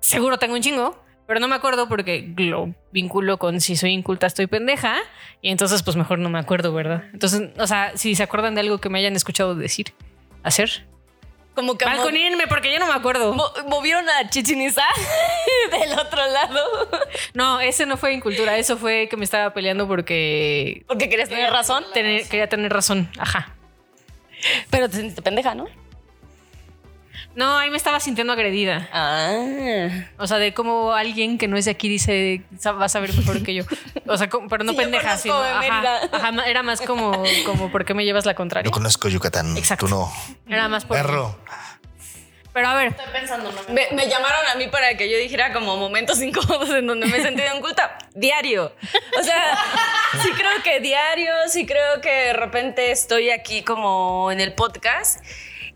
[0.00, 4.26] Seguro tengo un chingo, pero no me acuerdo porque lo vinculo con si soy inculta
[4.26, 4.96] estoy pendeja
[5.42, 7.04] y entonces pues mejor no me acuerdo, ¿verdad?
[7.12, 9.92] Entonces, o sea, si se acuerdan de algo que me hayan escuchado decir,
[10.42, 10.86] hacer,
[11.54, 13.32] Como que balconíenme porque yo no me acuerdo.
[13.34, 14.84] mo- movieron a Chichen Itza
[15.70, 16.60] del otro lado.
[17.34, 21.50] No, ese no fue incultura, eso fue que me estaba peleando porque Porque querías tener
[21.50, 21.84] razón.
[21.94, 23.54] tener- quería tener razón, ajá.
[24.70, 25.66] Pero te sentiste pendeja, ¿no?
[27.36, 28.88] No, ahí me estaba sintiendo agredida.
[28.92, 30.06] Ah.
[30.18, 33.12] O sea, de cómo alguien que no es de aquí dice, "Sa- va a saber
[33.14, 33.62] mejor que yo.
[34.06, 35.34] O sea, como- pero no Sí, pendeja, sino.
[35.40, 38.64] Ajá, ajá, era más como, como, ¿por qué me llevas la contraria?
[38.66, 39.54] Yo conozco Yucatán.
[39.56, 39.86] Exacto.
[39.86, 40.12] Tú no.
[40.48, 40.96] Era más por.
[40.96, 41.38] Perro.
[42.54, 42.94] Pero a ver,
[43.68, 47.18] Me, me llamaron a mí para que yo dijera como momentos incómodos en donde me
[47.18, 47.98] he sentido inculta.
[48.14, 48.72] Diario.
[49.20, 49.58] O sea,
[50.22, 55.22] sí creo que diario, sí creo que de repente estoy aquí como en el podcast.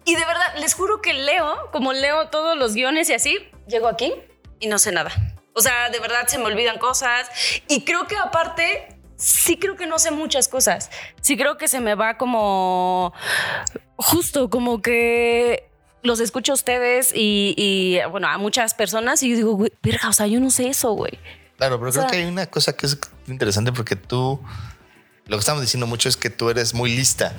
[0.04, 3.86] Y de verdad, les juro que leo, como leo todos los guiones y así, llego
[3.88, 4.12] aquí
[4.58, 5.10] y no sé nada.
[5.54, 7.28] O sea, de verdad se me olvidan cosas.
[7.68, 10.90] Y creo que aparte, sí creo que no sé muchas cosas.
[11.20, 13.12] Sí creo que se me va como
[13.96, 15.68] justo como que
[16.02, 20.08] los escucho a ustedes y, y, bueno, a muchas personas y yo digo, güey, verga,
[20.08, 21.18] o sea, yo no sé eso, güey.
[21.58, 24.40] Claro, pero creo sea- que hay una cosa que es interesante porque tú,
[25.26, 27.34] lo que estamos diciendo mucho es que tú eres muy lista,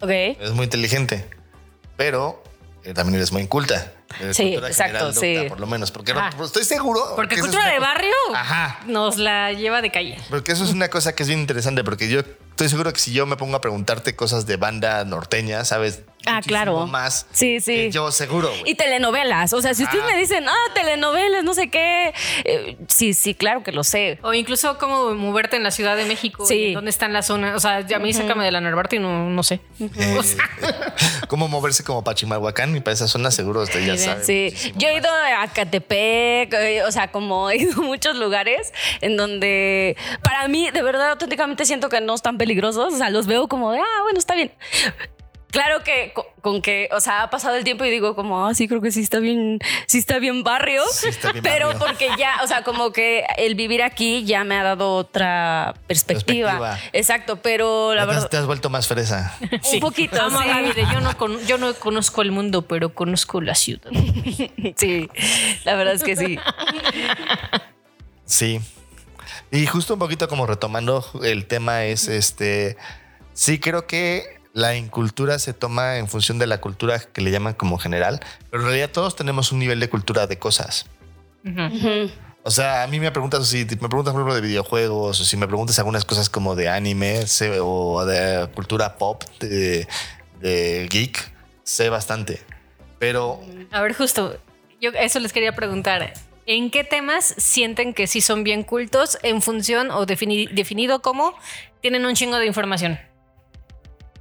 [0.00, 0.08] Ok.
[0.08, 1.28] eres muy inteligente,
[1.98, 2.42] pero
[2.84, 3.92] eh, también eres muy inculta.
[4.20, 5.34] Eres Sí, exacto, sí.
[5.34, 6.30] docta, Por lo menos, porque no- Ah.
[6.42, 7.12] estoy seguro.
[7.16, 8.80] porque es cultura de cosa- barrio Ajá.
[8.86, 10.16] nos la lleva de calle.
[10.30, 12.22] Porque eso es una cosa que es bien interesante, porque yo
[12.58, 16.34] estoy seguro que si yo me pongo a preguntarte cosas de banda norteña, sabes Ah,
[16.42, 16.86] muchísimo claro.
[16.88, 17.74] más Sí, sí.
[17.74, 18.50] que yo seguro.
[18.66, 19.52] Y telenovelas.
[19.52, 20.10] O sea, si ustedes Ah.
[20.12, 22.12] me dicen, ah, telenovelas, no sé qué.
[22.44, 24.18] eh, sí, sí, claro que lo sé.
[24.22, 26.44] O incluso cómo moverte en la Ciudad de México.
[26.44, 26.74] Sí.
[26.74, 27.54] ¿Dónde están las zonas?
[27.56, 29.60] O sea, a mí sácame de la Narvarte y no, no sé.
[29.80, 30.42] Eh, O sea,
[31.28, 34.24] cómo moverse como Pachimalhuacán y para esa zona seguro usted ya sabe.
[34.24, 35.00] Sí, yo he más.
[35.02, 40.48] ido a Catepec, eh, o sea, como he ido a muchos lugares en donde para
[40.48, 43.78] mí de verdad auténticamente siento que no están peligrosos, o sea, los veo como de,
[43.80, 44.52] ah, bueno, está bien.
[45.50, 48.52] Claro que co- con, que, o sea, ha pasado el tiempo y digo como, ah,
[48.52, 51.86] sí, creo que sí está bien, sí está bien barrio, Sí está bien pero barrio.
[51.86, 56.50] porque ya, o sea, como que el vivir aquí ya me ha dado otra perspectiva.
[56.50, 56.90] Perspectiva.
[56.92, 59.34] Exacto, pero la verdad, te has vuelto más fresa.
[59.72, 60.48] un poquito, Amo sí.
[60.48, 63.90] Gaby de, yo, no con- yo no conozco el mundo, pero conozco la ciudad.
[64.76, 65.08] Sí,
[65.64, 66.38] la verdad es que sí.
[68.26, 68.60] Sí.
[69.50, 72.76] Y justo un poquito como retomando el tema es este.
[73.32, 77.54] Sí, creo que la incultura se toma en función de la cultura que le llaman
[77.54, 80.86] como general, pero en realidad todos tenemos un nivel de cultura de cosas.
[82.42, 85.36] O sea, a mí me preguntas si me preguntas por ejemplo de videojuegos o si
[85.36, 89.86] me preguntas algunas cosas como de anime sé, o de cultura pop, de,
[90.40, 91.32] de geek,
[91.62, 92.42] sé bastante.
[92.98, 94.36] Pero A ver, justo,
[94.80, 96.14] yo eso les quería preguntar.
[96.50, 101.34] ¿En qué temas sienten que sí son bien cultos en función o defini- definido como
[101.82, 102.98] tienen un chingo de información?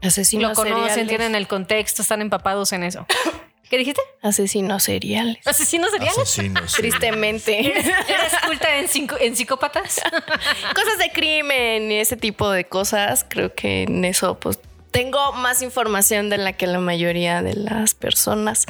[0.01, 1.07] Asesinos Lo conocen, seriales.
[1.07, 3.05] tienen el contexto, están empapados en eso.
[3.69, 4.01] ¿Qué dijiste?
[4.21, 5.37] Asesinos seriales.
[5.47, 6.17] ¿Asesinos seriales?
[6.17, 6.73] asesinos.
[6.73, 7.59] Tristemente.
[7.79, 10.01] ¿Eres culta en, cinco- en psicópatas?
[10.75, 14.59] cosas de crimen y ese tipo de cosas, creo que en eso pues
[14.91, 18.65] tengo más información de la que la mayoría de las personas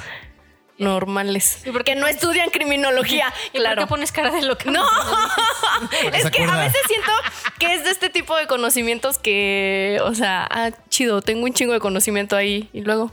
[0.78, 1.60] normales.
[1.62, 3.34] ¿Y por Porque no estudian criminología.
[3.48, 3.82] ¿Y por claro.
[3.84, 4.70] qué pones cara de loca?
[4.70, 4.86] No,
[6.04, 7.12] Porque es que a veces siento
[7.60, 11.74] que es de este tipo de conocimientos que, o sea, ah, chido, tengo un chingo
[11.74, 13.12] de conocimiento ahí y luego,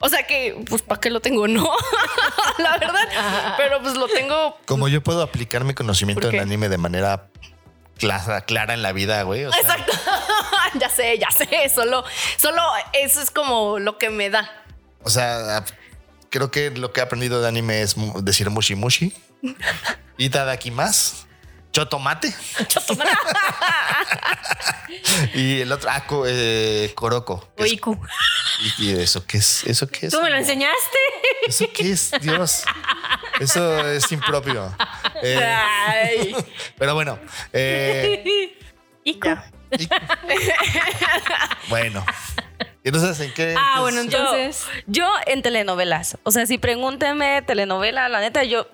[0.00, 1.46] O sea que, pues, ¿para qué lo tengo?
[1.48, 1.70] No,
[2.58, 3.54] la verdad.
[3.56, 4.58] Pero pues lo tengo.
[4.64, 7.28] Como yo puedo aplicar mi conocimiento ¿Por en anime de manera
[7.98, 9.44] clara, clara en la vida, güey.
[9.44, 9.92] o sea, Exacto.
[10.74, 11.68] ya sé, ya sé.
[11.68, 12.04] Solo,
[12.36, 14.50] solo eso es como lo que me da.
[15.02, 15.64] O sea,
[16.30, 19.12] creo que lo que he aprendido de anime es decir mushi mushi.
[20.20, 20.30] Y
[20.72, 21.26] más.
[21.70, 22.28] Chotomate.
[25.34, 26.92] y el otro, ah, eh,
[27.56, 27.96] es- Oiku.
[28.78, 29.62] ¿Y, eso qué es?
[29.64, 30.12] ¿Eso qué es?
[30.12, 30.98] ¿Tú me lo enseñaste?
[31.46, 32.10] ¿Eso qué es?
[32.20, 32.64] Dios.
[33.38, 34.74] Eso es impropio.
[35.22, 36.34] Eh, Ay.
[36.76, 37.16] pero bueno.
[37.52, 38.56] eh,
[41.68, 42.04] bueno.
[42.88, 43.54] Entonces, ¿en qué?
[43.56, 44.06] Ah, bueno, es?
[44.06, 44.66] entonces.
[44.86, 46.16] Yo en telenovelas.
[46.22, 48.66] O sea, si pregúntenme telenovela, la neta, yo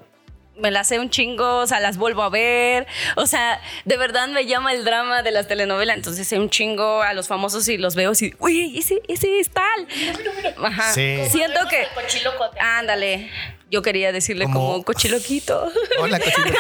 [0.57, 2.87] me las sé un chingo, o sea, las vuelvo a ver.
[3.17, 5.97] O sea, de verdad me llama el drama de las telenovelas.
[5.97, 9.51] Entonces sé un chingo a los famosos y los veo así, uy, ese, ese es
[9.51, 9.87] tal.
[10.65, 10.93] Ajá.
[10.93, 11.19] Sí.
[11.31, 11.87] Siento que.
[12.61, 13.31] Ándale.
[13.71, 15.69] Yo quería decirle Como- como, cochiloquito.
[15.99, 16.47] Hola, cochino.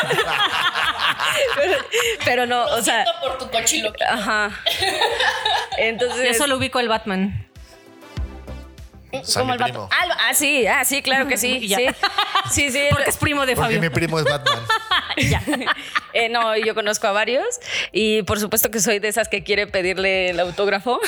[2.24, 3.04] Pero no, o sea.
[3.20, 3.92] por tu cochilo.
[4.08, 4.50] Ajá.
[5.78, 6.28] Entonces.
[6.32, 7.46] Yo solo ubico el Batman.
[9.22, 9.88] Soy como el primo.
[9.92, 11.68] Ah, ah, sí, ah, sí, claro que sí.
[11.68, 11.86] Sí.
[12.50, 12.80] Sí, sí.
[12.90, 13.80] Porque es primo de Porque Fabio.
[13.80, 14.58] mi primo es Batman.
[15.16, 15.40] Ya.
[16.12, 17.44] Eh, no, yo conozco a varios
[17.92, 20.98] y por supuesto que soy de esas que quiere pedirle el autógrafo,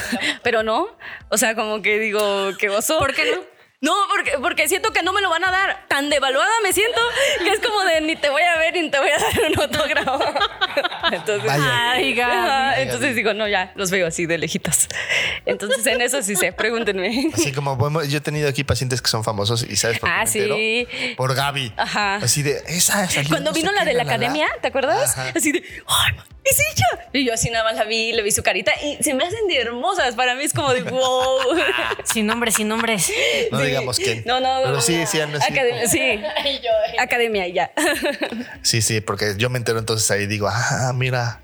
[0.45, 0.87] pero no.
[1.29, 3.01] O sea, como que digo, qué oso.
[3.01, 3.56] ¿Por qué no?
[3.83, 5.85] No, porque, porque siento que no me lo van a dar.
[5.89, 6.99] Tan devaluada me siento
[7.45, 9.61] que es como de ni te voy a ver ni te voy a dar un
[9.61, 10.19] autógrafo.
[11.13, 11.91] Entonces, Vaya.
[11.93, 12.33] Ay, Gaby.
[12.37, 14.89] Ajá, entonces digo, no, ya, los veo así de lejitos.
[15.45, 17.31] Entonces en eso sí sé, pregúntenme.
[17.33, 20.15] Así como podemos- yo he tenido aquí pacientes que son famosos y sabes por qué
[20.15, 20.55] Ah, me entero?
[20.57, 21.15] sí.
[21.17, 21.73] Por Gaby.
[21.77, 22.17] Ajá.
[22.17, 24.11] Así de esa salió Cuando no vino la de la la, la.
[24.15, 25.17] academia, ¿te acuerdas?
[25.17, 25.33] Ajá.
[25.37, 26.13] Así de, ¡ay,
[26.51, 27.09] es ella!
[27.13, 29.47] Y yo así nada más la vi, le vi su carita y se me hacen
[29.49, 30.15] de hermosas.
[30.15, 31.39] Para mí es como de, wow.
[32.05, 33.11] Sin nombres, sin nombres.
[33.51, 34.23] No digamos quién.
[34.27, 35.07] No, no, Pero no, sí, no.
[35.07, 36.21] sí, Academia, sí.
[36.99, 37.71] Academia y ya.
[38.63, 41.41] sí, sí, porque yo me entero entonces ahí digo, ah, mira.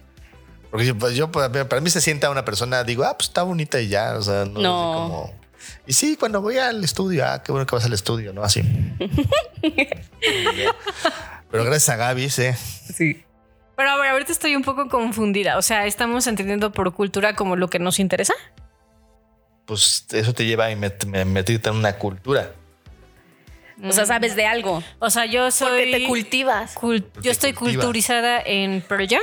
[0.71, 3.43] Porque yo, pues, yo, para para mí se sienta una persona, digo, ah, pues está
[3.43, 4.15] bonita y ya.
[4.17, 4.61] O sea, no.
[4.61, 4.93] No.
[4.95, 5.43] como-
[5.87, 8.43] y sí, cuando voy al estudio, ah, qué bueno que vas al estudio, ¿no?
[8.43, 8.62] Así.
[11.51, 12.45] Pero gracias a Gaby, sí.
[12.95, 13.23] Sí.
[13.83, 15.59] Pero a ver, ahorita estoy un poco confundida.
[15.59, 18.33] O sea, estamos entendiendo por cultura como lo que nos interesa.
[19.64, 22.53] Pues eso te lleva a met- me- meterte en una cultura.
[23.83, 24.85] O sea, sabes de algo.
[25.01, 25.68] O sea, yo soy.
[25.87, 26.75] Porque te cultivas.
[26.81, 27.85] Porque yo estoy cultivas.
[27.85, 29.21] culturizada en Pearl Jam.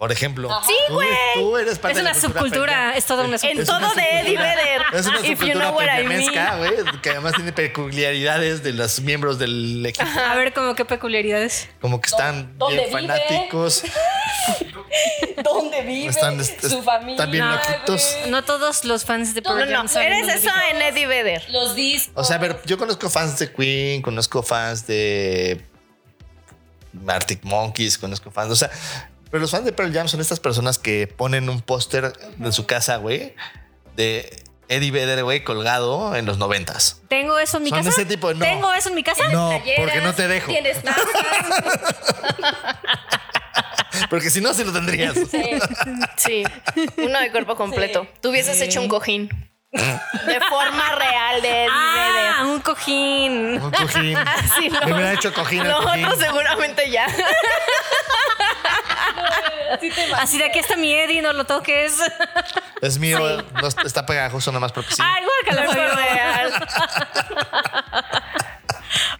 [0.00, 0.48] Por ejemplo.
[0.66, 1.08] Sí, güey.
[1.34, 3.76] Tú eres parte Es de la una cultura subcultura, es toda una En subcultura.
[3.76, 4.38] Una todo de Eddie.
[4.38, 4.82] Vedder.
[4.94, 10.08] Es una subcultura peñamesca, güey, que además tiene peculiaridades de los miembros del equipo.
[10.18, 11.68] A ver, como qué peculiaridades.
[11.82, 13.08] Como que están ¿Dónde bien vive?
[13.08, 13.82] fanáticos.
[15.44, 16.08] ¿Dónde vive?
[16.08, 17.12] Están, est- su familia.
[17.16, 18.16] están bien No, loquitos.
[18.28, 20.00] No todos los fans de No, Pearl no, Jam no.
[20.00, 21.44] Eres eso en Eddie Vedder.
[21.50, 22.12] Los discos.
[22.16, 25.62] O sea, a ver, yo conozco fans de Queen, conozco fans de
[27.06, 28.70] Arctic Monkeys, conozco fans, o sea,
[29.30, 32.66] pero los fans de Pearl Jam son estas personas que ponen un póster en su
[32.66, 33.34] casa, güey,
[33.96, 37.02] de Eddie Vedder, güey, colgado en los noventas.
[37.08, 37.90] ¿Tengo eso en mi Son casa?
[37.90, 38.40] ese tipo, no.
[38.44, 39.28] ¿Tengo eso en mi casa?
[39.28, 40.50] No, porque no te dejo.
[40.52, 41.04] Tienes tazas.
[44.08, 45.14] Porque si no, sí lo tendrías.
[46.16, 46.44] Sí,
[46.96, 48.06] uno de cuerpo completo.
[48.22, 49.28] Tú hubieses hecho un cojín.
[49.72, 52.52] De forma real de Eddie Ah, Vedder.
[52.54, 53.60] un cojín.
[53.62, 54.18] Un cojín.
[54.58, 56.06] Sí, lo, Me hubiera hecho cojín lo cojín.
[56.18, 57.06] seguramente ya.
[60.16, 61.96] Así de aquí está mi Eddie, no lo toques.
[62.80, 63.18] Es mío,
[63.60, 65.02] no está pegajoso nada más porque sí.
[65.04, 65.94] Ah, igual que la Fue Fabio.
[65.96, 66.52] real.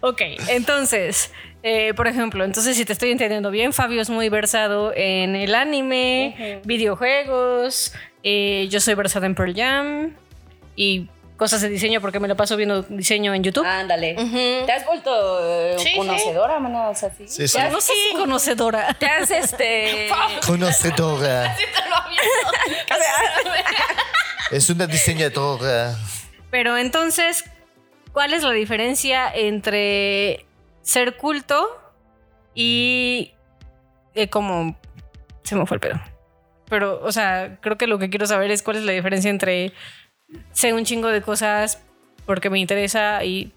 [0.01, 4.91] Ok, entonces, eh, por ejemplo, entonces si te estoy entendiendo bien, Fabio es muy versado
[4.95, 10.15] en el anime, videojuegos, eh, yo soy versada en Pearl Jam
[10.75, 11.07] y
[11.41, 13.65] cosas de diseño porque me lo paso viendo diseño en YouTube.
[13.65, 14.13] Ándale.
[14.13, 15.09] ¿Te has vuelto
[15.43, 15.97] eh, Sí, sí.
[15.97, 16.91] conocedora, mano?
[16.91, 17.27] O sea, sí.
[17.27, 17.57] Sí, sí.
[17.57, 18.93] ¿Te has, no sé si conocedora.
[18.93, 20.07] te has, este.
[20.45, 21.57] Conocedora.
[24.51, 25.95] Es una diseñadora.
[26.51, 27.43] Pero entonces,
[28.13, 30.45] ¿cuál es la diferencia entre
[30.83, 31.75] ser culto
[32.53, 33.33] y
[34.13, 34.77] eh, como
[35.41, 35.99] se me fue el pedo?
[36.69, 39.73] Pero, o sea, creo que lo que quiero saber es cuál es la diferencia entre
[40.53, 41.79] sé un chingo de cosas
[42.25, 43.53] porque me interesa y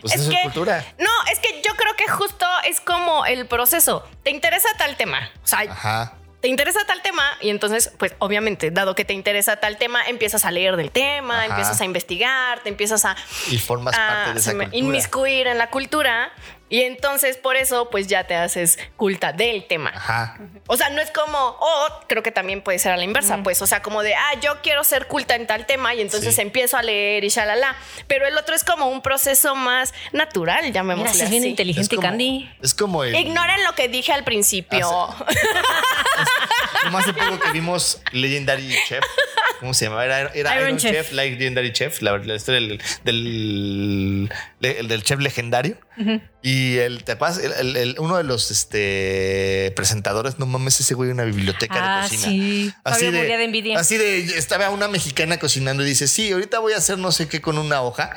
[0.00, 0.84] Pues Es eso es que- cultura.
[0.98, 4.04] No, es que yo creo que justo es como el proceso.
[4.24, 5.30] Te interesa tal tema.
[5.44, 6.14] O sea, Ajá.
[6.40, 10.44] te interesa tal tema y entonces, pues obviamente, dado que te interesa tal tema, empiezas
[10.44, 11.46] a leer del tema, Ajá.
[11.46, 13.14] empiezas a investigar, te empiezas a,
[13.48, 14.76] Y formas a- parte de esa cultura.
[14.76, 16.32] inmiscuir en la cultura
[16.72, 19.92] Y entonces por eso pues ya te haces culta del tema.
[19.94, 20.38] Ajá.
[20.68, 23.60] O sea, no es como, o creo que también puede ser a la inversa, pues,
[23.60, 26.40] o sea, como de, ah, yo quiero ser culta en tal tema y entonces Sí.
[26.40, 27.76] empiezo a leer y shalala.
[28.06, 31.82] Pero el otro es como un proceso más natural, Mira, llamémosle si es bien inteligente,
[31.82, 32.50] Es como- Candy.
[32.62, 33.14] Es como el.
[33.16, 34.88] Ignoren lo que dije al principio.
[36.84, 39.04] Como hace poco que vimos Legendary Chef.
[39.60, 40.04] ¿Cómo se llamaba?
[40.04, 40.92] Era, era Iron Iron, Chef.
[40.92, 41.12] Chef.
[41.12, 45.76] Legendary Chef, la, la historia del, del, del- del chef legendario.
[46.44, 47.38] Y el, ¿te acuerdas?
[47.38, 52.02] El- el- el- uno de los este, presentadores, no mames, ese güey, una biblioteca Ah,
[52.02, 52.28] de cocina.
[52.28, 52.74] sí.
[52.84, 53.78] Fabio moría de envidia.
[53.78, 57.28] Así de, estaba una mexicana cocinando y dice, sí, ahorita voy a hacer no sé
[57.28, 58.10] qué con una hoja.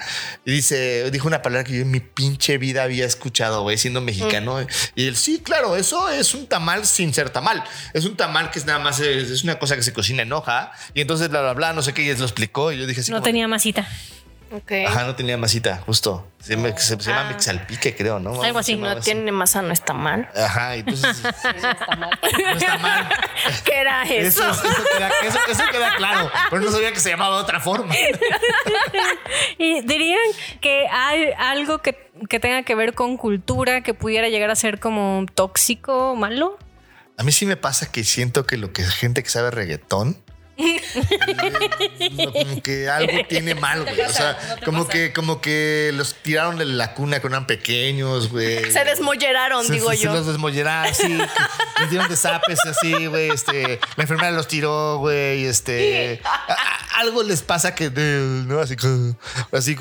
[0.44, 4.02] Y dice, dijo una palabra que yo en mi pinche vida había escuchado, güey, siendo
[4.02, 4.66] mexicano.
[4.96, 7.64] Y él, sí, claro, eso es un tamal sin ser tamal.
[7.94, 10.34] Es un tamal que es nada más, es, es una cosa que se cocina en
[10.34, 10.72] hoja.
[10.96, 12.72] Y entonces, bla, bla, bla, no sé qué, y él lo explicó.
[12.72, 13.88] Y yo dije, así No tenía masita.
[14.52, 14.72] Ok.
[14.88, 16.28] Ajá, no tenía masita, justo.
[16.40, 18.42] Se, llama- se- se llama mixalpique, creo, ¿no?
[18.44, 18.76] Algo así.
[18.76, 20.30] No tiene masa, no está mal.
[20.36, 21.30] Ajá, y entonces no
[22.52, 23.10] está mal.
[23.66, 24.48] ¿Qué era eso?
[24.50, 27.60] Eso, eso, queda, eso- eso queda claro, pero no sabía que se llamaba de otra
[27.60, 27.94] forma.
[29.58, 30.20] ¿Y dirían
[30.62, 34.80] que hay algo que, que tenga que ver con cultura que pudiera llegar a ser
[34.80, 36.58] como tóxico, malo?
[37.18, 40.18] A mí sí me pasa que siento que lo que gente que sabe reggaetón
[42.34, 44.02] como que algo tiene mal, güey.
[44.02, 48.72] O sea, como que, como que los tiraron de la cuna cuando eran pequeños, güey.
[48.72, 50.14] Se desmolleraron, Se- digo se, se yo.
[50.14, 51.18] los desmolleraron, sí.
[51.80, 53.30] Les dieron de zapes así, güey.
[53.30, 55.46] Este, la enfermera los tiró, güey.
[55.46, 58.76] Este, a- a- algo les pasa que, de- no, así,
[59.52, 59.76] así,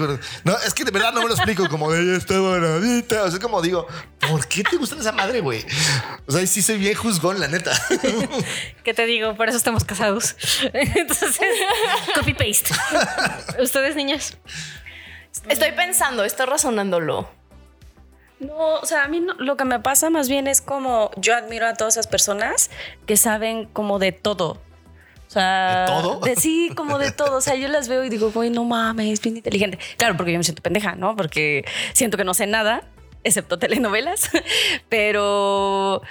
[0.44, 1.68] no, es que de verdad no me lo explico.
[1.68, 3.22] Como de ella está bonita.
[3.22, 3.86] O sea, como digo,
[4.30, 5.64] ¿por qué te gusta esa madre, güey?
[6.26, 7.72] O sea, sí soy bien juzgón, la neta.
[8.84, 9.34] ¿Qué te digo?
[9.36, 10.36] Por eso estamos casados.
[10.72, 11.38] Entonces,
[12.14, 12.74] copy paste.
[13.62, 14.36] ¿Ustedes, niñas?
[15.48, 17.28] Estoy pensando, estoy razonándolo.
[18.40, 21.34] No, o sea, a mí no- lo que me pasa más bien es como yo
[21.36, 22.70] admiro a todas esas personas
[23.06, 24.60] que saben como de todo.
[25.26, 26.20] O sea, ¿De todo?
[26.20, 27.36] de- sí, como de todo.
[27.38, 29.78] O sea, yo las veo y digo, güey, no mames, es bien inteligente.
[29.96, 31.16] Claro, porque yo me siento pendeja, ¿no?
[31.16, 32.82] Porque siento que no sé nada,
[33.24, 34.30] excepto telenovelas.
[34.88, 36.02] Pero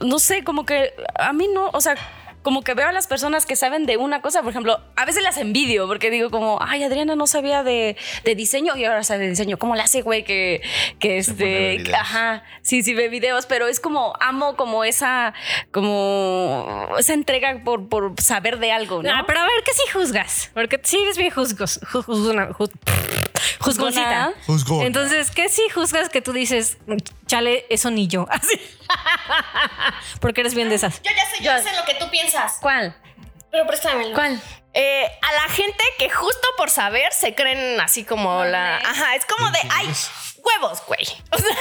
[0.00, 1.96] no- sé, como que a mí no, o sea,
[2.42, 5.22] como que veo a las personas que saben de una cosa, por ejemplo, a veces
[5.22, 9.24] las envidio porque digo como, ay, Adriana no sabía de, de diseño y ahora sabe
[9.24, 9.58] de diseño.
[9.58, 10.24] ¿Cómo le hace, güey?
[10.24, 10.62] Que,
[10.98, 15.34] que este, ajá, sí, sí ve videos, pero es como, amo como esa,
[15.70, 19.10] como esa entrega por, por saber de algo, ¿no?
[19.12, 20.50] Ah, pero a ver, ¿qué si juzgas?
[20.54, 22.70] Porque sí eres bien juzgos, ju- juzgona- ju-
[23.60, 24.32] juzgoncita.
[24.46, 24.86] Juzgona.
[24.86, 26.78] Entonces, ¿qué si juzgas que tú dices,
[27.26, 28.26] chale, eso ni yo?
[28.30, 28.60] Así.
[30.20, 31.00] Porque eres bien de esas.
[31.02, 32.58] Yo ya sé, yo sé lo que tú piensas.
[32.60, 32.96] ¿Cuál?
[33.50, 34.14] Pero préstamelo.
[34.14, 34.40] ¿Cuál?
[34.72, 38.76] Eh, a la gente que justo por saber se creen así como la.
[38.78, 39.58] Ajá, es como de.
[39.70, 39.92] ¡Ay!
[40.42, 41.00] Huevos, güey.
[41.32, 41.54] O sea,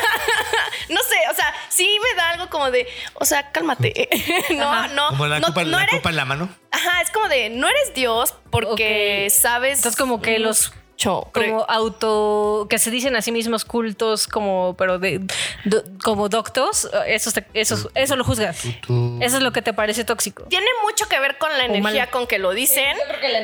[0.90, 4.08] no sé, o sea, sí me da algo como de, o sea, cálmate.
[4.52, 5.08] No, no.
[5.10, 6.50] Como la, no, copa, no la eres- copa en la mano.
[6.72, 9.80] Ajá, es como de, no eres Dios porque sabes.
[9.80, 10.72] Entonces, como que los
[11.08, 11.30] mucho.
[11.34, 15.20] como auto que se dicen a sí mismos cultos como pero de
[15.66, 20.04] do- como doctos eso te- eso eso lo juzgas eso es lo que te parece
[20.04, 22.98] tóxico Tiene mucho que ver con la energía con que lo dicen,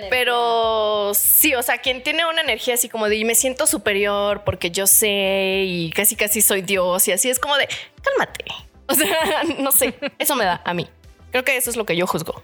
[0.09, 4.43] pero sí, o sea, quien tiene una energía así como de "Y me siento superior
[4.43, 7.67] porque yo sé y casi casi soy Dios y así es como de
[8.01, 8.45] cálmate.
[8.87, 10.87] O sea, no sé, eso me da a mí.
[11.31, 12.43] Creo que eso es lo que yo juzgo.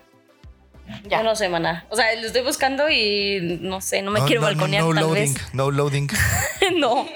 [1.09, 1.85] Ya no sé, maná.
[1.89, 4.83] O sea, lo estoy buscando y no sé, no me No, quiero no, no, balconear
[4.83, 5.53] no tal loading, vez.
[5.53, 6.07] no loading.
[6.77, 7.07] no.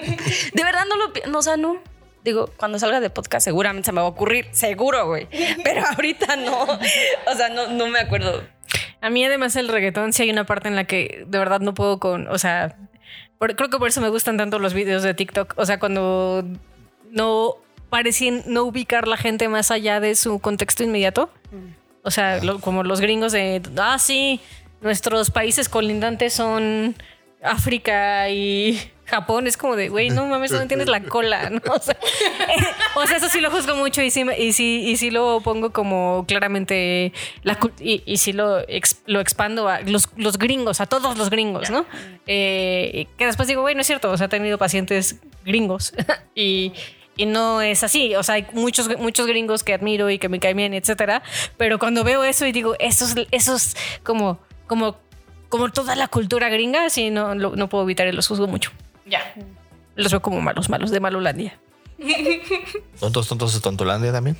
[0.52, 1.76] De verdad no lo no, o sea, no.
[2.24, 5.28] Digo, cuando salga de podcast seguramente se me va a ocurrir, seguro, güey.
[5.62, 6.62] Pero ahorita no.
[6.64, 8.42] O sea, no, no me acuerdo.
[9.00, 11.74] a mí además el reggaetón sí hay una parte en la que de verdad no
[11.74, 12.76] puedo con o sea
[13.38, 16.42] por- creo que por eso me gustan tanto los videos de TikTok o sea cuando
[17.10, 17.54] no
[17.90, 21.30] parecen no ubicar la gente más allá de su contexto inmediato
[22.06, 24.40] o sea lo- como los gringos de ah sí
[24.80, 26.94] nuestros países colindantes son
[27.42, 31.60] África y Japón es como de, güey, no mames, no entiendes la cola, ¿no?
[31.72, 32.66] O sea, eh,
[32.96, 35.70] o sea, eso sí lo juzgo mucho y sí, y sí, y sí lo pongo
[35.72, 37.12] como claramente,
[37.44, 41.30] la, y, y sí lo, ex- lo expando a los, los gringos, a todos los
[41.30, 41.86] gringos, ¿no?
[42.26, 45.94] Eh, que después digo, güey, no es cierto, o sea, he tenido pacientes gringos
[46.34, 46.72] y,
[47.16, 50.38] y no es así, o sea, hay muchos, muchos gringos que admiro y que me
[50.38, 51.22] caen bien, etcétera,
[51.56, 54.96] pero cuando veo eso y digo, eso es, eso es como, como,
[55.48, 58.70] como toda la cultura gringa, sí, no, lo- no puedo evitar y los juzgo mucho.
[59.06, 59.20] Ya.
[59.94, 61.58] Los veo como malos, malos de Malulandia.
[63.00, 64.36] Tontos, tontos de Tontolandia también.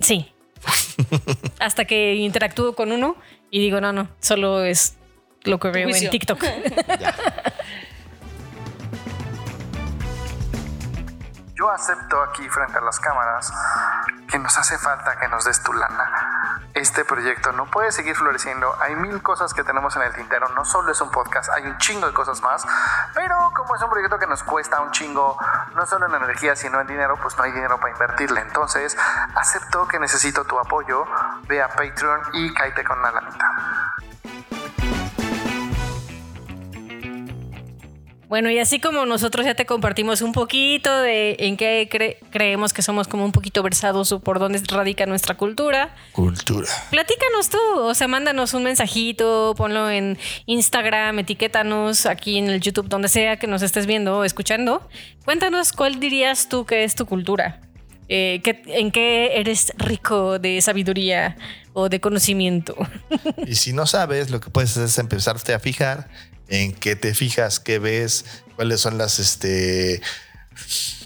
[0.00, 0.30] Sí.
[1.58, 3.16] Hasta que interactúo con uno
[3.50, 4.96] y digo, no, no, solo es
[5.42, 6.10] lo que veo en.
[6.10, 6.44] TikTok.
[11.58, 13.52] yo acepto aquí frente a las cámaras
[14.28, 16.60] que nos hace falta que nos des tu lana.
[16.72, 18.72] Este proyecto no puede seguir floreciendo.
[18.80, 20.48] Hay mil cosas que tenemos en el tintero.
[20.50, 22.64] No solo es un podcast, hay un chingo de cosas más.
[23.12, 25.36] Pero como es un proyecto que nos cuesta un chingo,
[25.74, 28.40] no solo en energía, sino en dinero, pues no hay dinero para invertirle.
[28.40, 28.96] Entonces,
[29.34, 31.06] acepto que necesito tu apoyo.
[31.48, 33.47] Ve a Patreon y cállate con una lanita.
[38.28, 42.74] Bueno, y así como nosotros ya te compartimos un poquito de en qué cre- creemos
[42.74, 46.66] que somos como un poquito versados o por dónde radica nuestra cultura, Cultura.
[46.90, 52.88] platícanos tú, o sea, mándanos un mensajito, ponlo en Instagram, etiquétanos aquí en el YouTube,
[52.88, 54.86] donde sea que nos estés viendo o escuchando.
[55.24, 57.62] Cuéntanos cuál dirías tú que es tu cultura.
[58.10, 61.36] Eh, ¿qué- ¿En qué eres rico de sabiduría
[61.72, 62.74] o de conocimiento?
[63.46, 66.08] Y si no sabes, lo que puedes hacer es empezarte a fijar
[66.48, 68.24] en qué te fijas, qué ves,
[68.56, 70.00] cuáles son las este.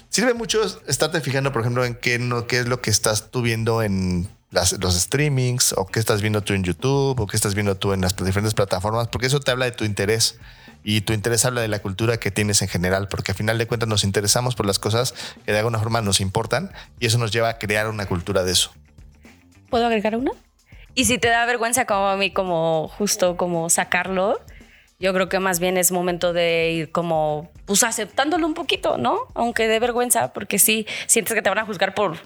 [0.09, 3.41] Sirve mucho estarte fijando, por ejemplo, en qué no, qué es lo que estás tú
[3.41, 7.55] viendo en las- los streamings, o qué estás viendo tú en YouTube, o qué estás
[7.55, 10.37] viendo tú en las diferentes plataformas, porque eso te habla de tu interés.
[10.85, 13.65] Y tu interés habla de la cultura que tienes en general, porque al final de
[13.67, 15.15] cuentas nos interesamos por las cosas
[15.45, 18.51] que de alguna forma nos importan, y eso nos lleva a crear una cultura de
[18.51, 18.71] eso.
[19.69, 20.31] ¿Puedo agregar una?
[20.93, 24.39] Y si te da vergüenza como a mí, como justo como sacarlo,
[24.99, 29.19] yo creo que más bien es momento de ir como, pues aceptándolo un poquito, ¿no?
[29.33, 32.17] Aunque dé vergüenza, porque sí, sientes que te van a juzgar por,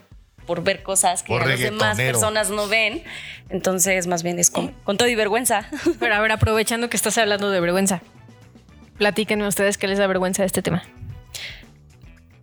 [0.46, 3.04] por ver cosas que las demás personas no ven.
[3.50, 5.70] Entonces, más bien es con, con todo y vergüenza.
[6.00, 8.02] Pero a ver, aprovechando que estás hablando de vergüenza,
[8.98, 10.84] platíquenme ustedes qué les da vergüenza de este tema.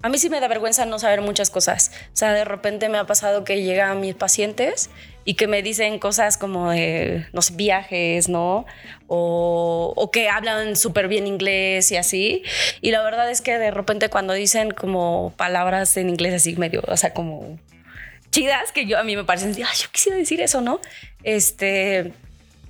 [0.02, 1.90] A mí sí me da vergüenza no saber muchas cosas.
[2.12, 4.90] O sea, de repente me ha pasado que llegan mis pacientes
[5.24, 8.66] y que me dicen cosas como de, no viajes, ¿no?
[9.06, 12.42] O, o que hablan súper bien inglés y así.
[12.80, 16.82] Y la verdad es que de repente cuando dicen como palabras en inglés así medio,
[16.86, 17.58] o sea, como
[18.30, 20.80] chidas, que yo a mí me parecen, ay, yo quisiera decir eso, ¿no?
[21.22, 22.12] Este,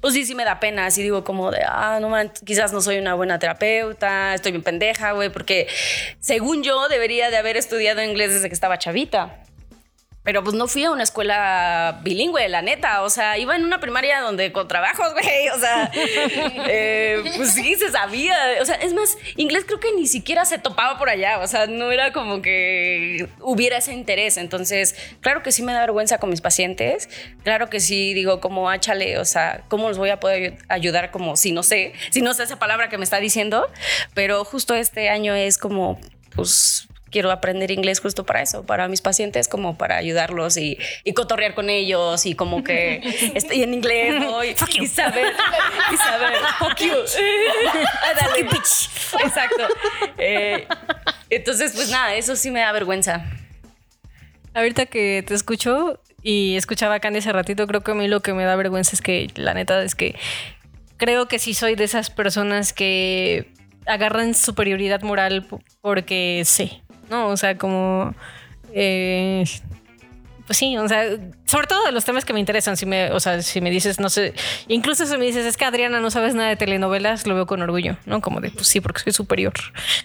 [0.02, 2.82] pues sí, sí me da pena, así digo como de, ah, no man, quizás no
[2.82, 5.66] soy una buena terapeuta, estoy bien pendeja, güey, porque
[6.20, 9.42] según yo debería de haber estudiado inglés desde que estaba chavita.
[10.24, 13.02] Pero pues no fui a una escuela bilingüe, la neta.
[13.02, 15.48] O sea, iba en una primaria donde con trabajos, güey.
[15.50, 15.90] O sea,
[16.66, 18.34] eh, pues sí, se sabía.
[18.62, 21.40] O sea, es más, inglés creo que ni siquiera se topaba por allá.
[21.40, 24.38] O sea, no era como que hubiera ese interés.
[24.38, 27.10] Entonces, claro que sí me da vergüenza con mis pacientes.
[27.42, 31.10] Claro que sí digo, como, áchale, o sea, ¿cómo los voy a poder ayudar?
[31.10, 33.68] Como si no sé, si no sé esa palabra que me está diciendo.
[34.14, 36.00] Pero justo este año es como,
[36.34, 41.12] pues quiero aprender inglés justo para eso, para mis pacientes, como para ayudarlos y, y
[41.12, 43.00] cotorrear con ellos y como que
[43.36, 44.42] estoy en inglés ¿no?
[44.42, 45.32] y, y saber,
[45.92, 46.92] y saber, fuck you.
[48.02, 48.40] Ah, dale.
[48.40, 49.62] Exacto.
[50.18, 50.66] Eh,
[51.30, 53.24] entonces, pues nada, eso sí me da vergüenza.
[54.52, 58.22] Ahorita que te escucho y escuchaba a Candy hace ratito, creo que a mí lo
[58.22, 60.16] que me da vergüenza es que, la neta, es que
[60.96, 63.54] creo que sí soy de esas personas que
[63.86, 65.46] agarran superioridad moral
[65.80, 66.82] porque sé,
[67.14, 67.28] ¿no?
[67.28, 68.14] O sea, como...
[68.72, 69.44] eh,
[70.46, 71.04] pues sí, o sea,
[71.46, 73.98] sobre todo de los temas que me interesan, si me, o sea, si me dices,
[73.98, 74.34] no sé,
[74.68, 77.62] incluso si me dices, es que Adriana no sabes nada de telenovelas, lo veo con
[77.62, 78.20] orgullo, ¿no?
[78.20, 79.54] Como de, pues sí, porque soy superior,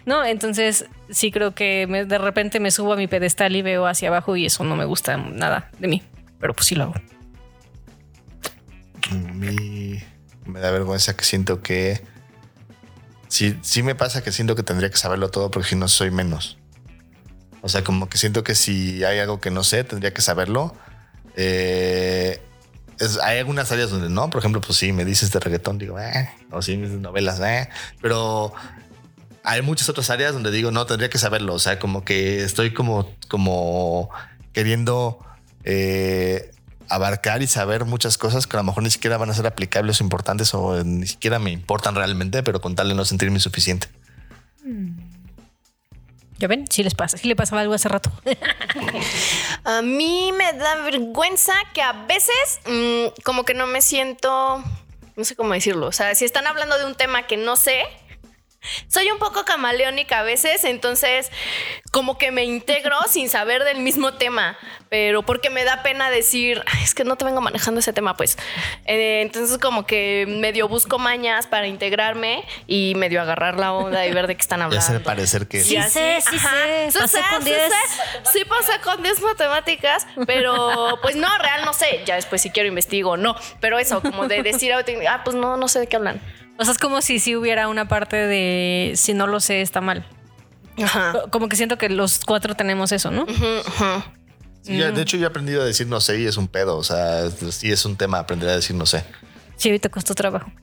[0.05, 0.24] ¿no?
[0.24, 4.38] Entonces, sí creo que de repente me subo a mi pedestal y veo hacia abajo
[4.38, 6.03] y eso no me gusta nada de mí,
[6.39, 6.93] pero pues sí lo hago.
[9.12, 9.99] A mí
[10.45, 12.01] me da vergüenza que siento que.
[13.28, 16.12] Sí, sí me pasa que siento que tendría que saberlo todo porque si no soy
[16.12, 16.59] menos.
[17.62, 20.74] O sea, como que siento que si hay algo que no sé, tendría que saberlo.
[21.36, 22.41] Eh,
[22.99, 24.30] es- hay algunas áreas donde no.
[24.30, 26.30] Por ejemplo, pues sí, me dices de reggaetón, digo, eh.
[26.51, 27.70] O sí, mis novelas, eh.
[28.01, 28.53] Pero
[29.43, 31.53] hay muchas otras áreas donde digo, no, tendría que saberlo.
[31.53, 34.10] O sea, como que estoy como, como
[34.53, 35.20] queriendo
[35.64, 36.51] eh,
[36.89, 40.01] abarcar y saber muchas cosas que a lo mejor ni siquiera van a ser aplicables
[40.01, 43.88] o importantes o ni siquiera me importan realmente, pero con tal de no sentirme insuficiente.
[46.40, 46.66] ¿Ya ven?
[46.70, 48.10] Sí les pasa, sí le pasaba algo hace rato.
[49.66, 54.64] A mí me da vergüenza que a veces mm, como que no me siento,
[55.18, 57.84] no sé cómo decirlo, o sea, si están hablando de un tema que no sé,
[58.88, 61.32] soy un poco camaleónica a veces, entonces
[61.91, 64.57] como que me integro sin saber del mismo tema,
[64.89, 68.16] pero porque me da pena decir, "Ay, es que no te vengo manejando ese tema,
[68.18, 68.38] pues.
[68.86, 74.12] Eh, entonces como que medio busco mañas para integrarme y medio agarrar la onda y
[74.14, 74.86] ver de qué están Y hablando.
[74.86, 76.49] hacer parecer que Y así, ajá.
[76.91, 77.62] Sí pasé sé, con sí 10.
[77.72, 78.32] sé.
[78.39, 82.01] Sí pasé con 10 matemáticas, pero pues no, real no sé.
[82.05, 83.36] Ya después si quiero investigo, no.
[83.60, 86.22] Pero eso, como de decir, ah, pues no, no sé de qué hablan.
[86.60, 89.80] O sea, es como si sí hubiera una parte de si no lo sé, está
[89.80, 90.05] mal.
[90.84, 91.14] Ajá.
[91.32, 93.26] Como que siento que los cuatro tenemos eso, ¿no?
[94.62, 96.78] Sí, ya, de hecho, yo he aprendido a decir no sé y es un pedo.
[96.78, 99.05] O sea, sí es un tema aprender a decir no sé.
[99.55, 100.51] Sí, ahorita costó trabajo.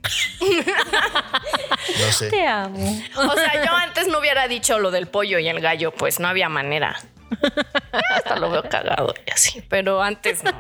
[2.01, 2.31] No sé.
[2.31, 3.01] Te amo.
[3.17, 6.27] O sea, yo antes no hubiera dicho lo del pollo y el gallo, pues no
[6.27, 6.97] había manera.
[8.11, 10.51] Hasta lo veo cagado y así, pero antes no,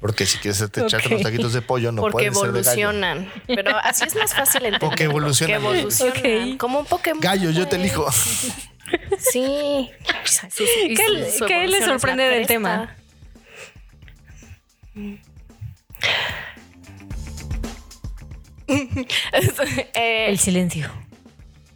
[0.00, 1.06] Porque si quieres echarte Ok.
[1.10, 2.90] unos taquitos de pollo, no porque puede ser de gallo.
[2.90, 3.32] evolucionan.
[3.46, 4.80] Pero así es más fácil entender.
[4.80, 5.62] Porque evolucionan.
[5.62, 6.58] Porque evolucionan.
[6.58, 7.20] Como un Pokémon.
[7.20, 8.10] Gallo, yo te elijo.
[9.18, 9.90] Sí.
[10.56, 12.96] ¿Qué le- qué le sorprende del tema?
[19.94, 20.90] Eh, El silencio.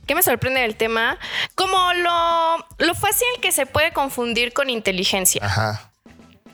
[0.07, 1.19] ¿Qué me sorprende del tema?
[1.55, 5.45] Como lo, lo fácil que se puede confundir con inteligencia.
[5.45, 5.91] Ajá.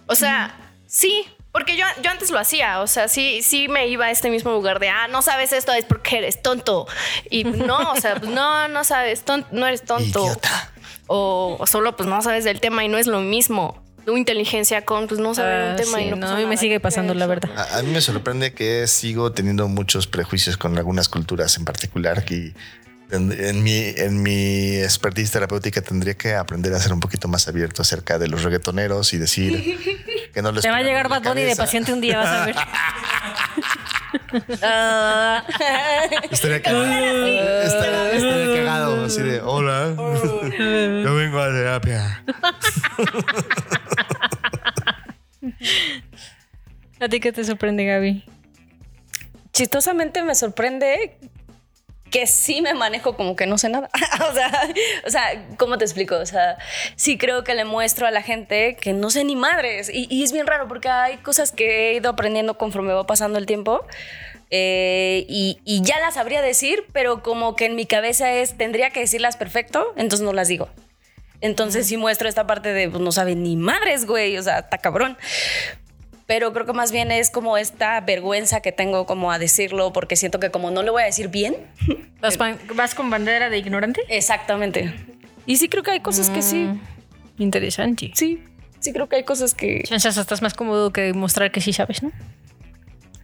[0.06, 0.56] O sea,
[0.86, 2.80] sí, porque yo, yo antes lo hacía.
[2.80, 5.72] O sea, sí, sí me iba a este mismo lugar de, ah, no sabes esto,
[5.72, 6.86] es porque eres tonto.
[7.30, 10.24] Y no, o sea, pues no, no sabes, ton- no eres tonto.
[10.24, 10.72] Idiota.
[11.06, 13.82] O, o solo pues no sabes del tema y no es lo mismo.
[14.06, 16.56] Tu inteligencia con pues no saber Ah, un tema sí, y no, no, mí me
[16.56, 17.50] sigue pasando, la verdad.
[17.56, 22.24] A, a mí me sorprende que sigo teniendo muchos prejuicios con algunas culturas en particular
[22.24, 22.54] que
[23.10, 27.48] en, en mi, en mi expertise terapéutica tendría que aprender a ser un poquito más
[27.48, 29.78] abierto acerca de los reggaetoneros y decir
[30.32, 32.46] que no les Te va a llegar Bad Bunny de paciente un día, vas a
[32.46, 32.54] ver.
[36.30, 36.84] Estaría cagado.
[36.84, 39.04] Estaría, estaría cagado.
[39.04, 39.94] Así de, hola.
[39.96, 42.22] Yo vengo a terapia.
[47.00, 48.24] ¿A ti qué te sorprende, Gaby?
[49.52, 51.18] Chistosamente me sorprende
[52.10, 53.88] que sí me manejo como que no sé nada.
[54.30, 54.68] o, sea,
[55.06, 56.16] o sea, ¿cómo te explico?
[56.16, 56.58] O sea,
[56.96, 59.90] sí creo que le muestro a la gente que no sé ni madres.
[59.92, 63.38] Y, y es bien raro porque hay cosas que he ido aprendiendo conforme va pasando
[63.38, 63.84] el tiempo.
[64.50, 68.90] eh, y, y ya las sabría decir, pero como que en mi cabeza es, tendría
[68.90, 70.68] que decirlas perfecto, entonces no las digo.
[71.40, 74.78] Entonces sí muestro esta parte de, pues no saben ni madres, güey, o sea, está
[74.78, 75.16] cabrón
[76.30, 80.14] pero creo que más bien es como esta vergüenza que tengo como a decirlo porque
[80.14, 81.56] siento que como no le voy a decir bien.
[82.76, 84.02] ¿Vas, con bandera de ignorante?
[84.06, 84.94] Exactamente.
[85.44, 86.68] Y sí creo que hay cosas que sí.
[87.36, 88.12] Interesante.
[88.14, 88.44] Sí,
[88.78, 89.82] sí creo que hay cosas que...
[89.82, 92.12] Chances estás más cómodo que mostrar que sí sabes, ¿no?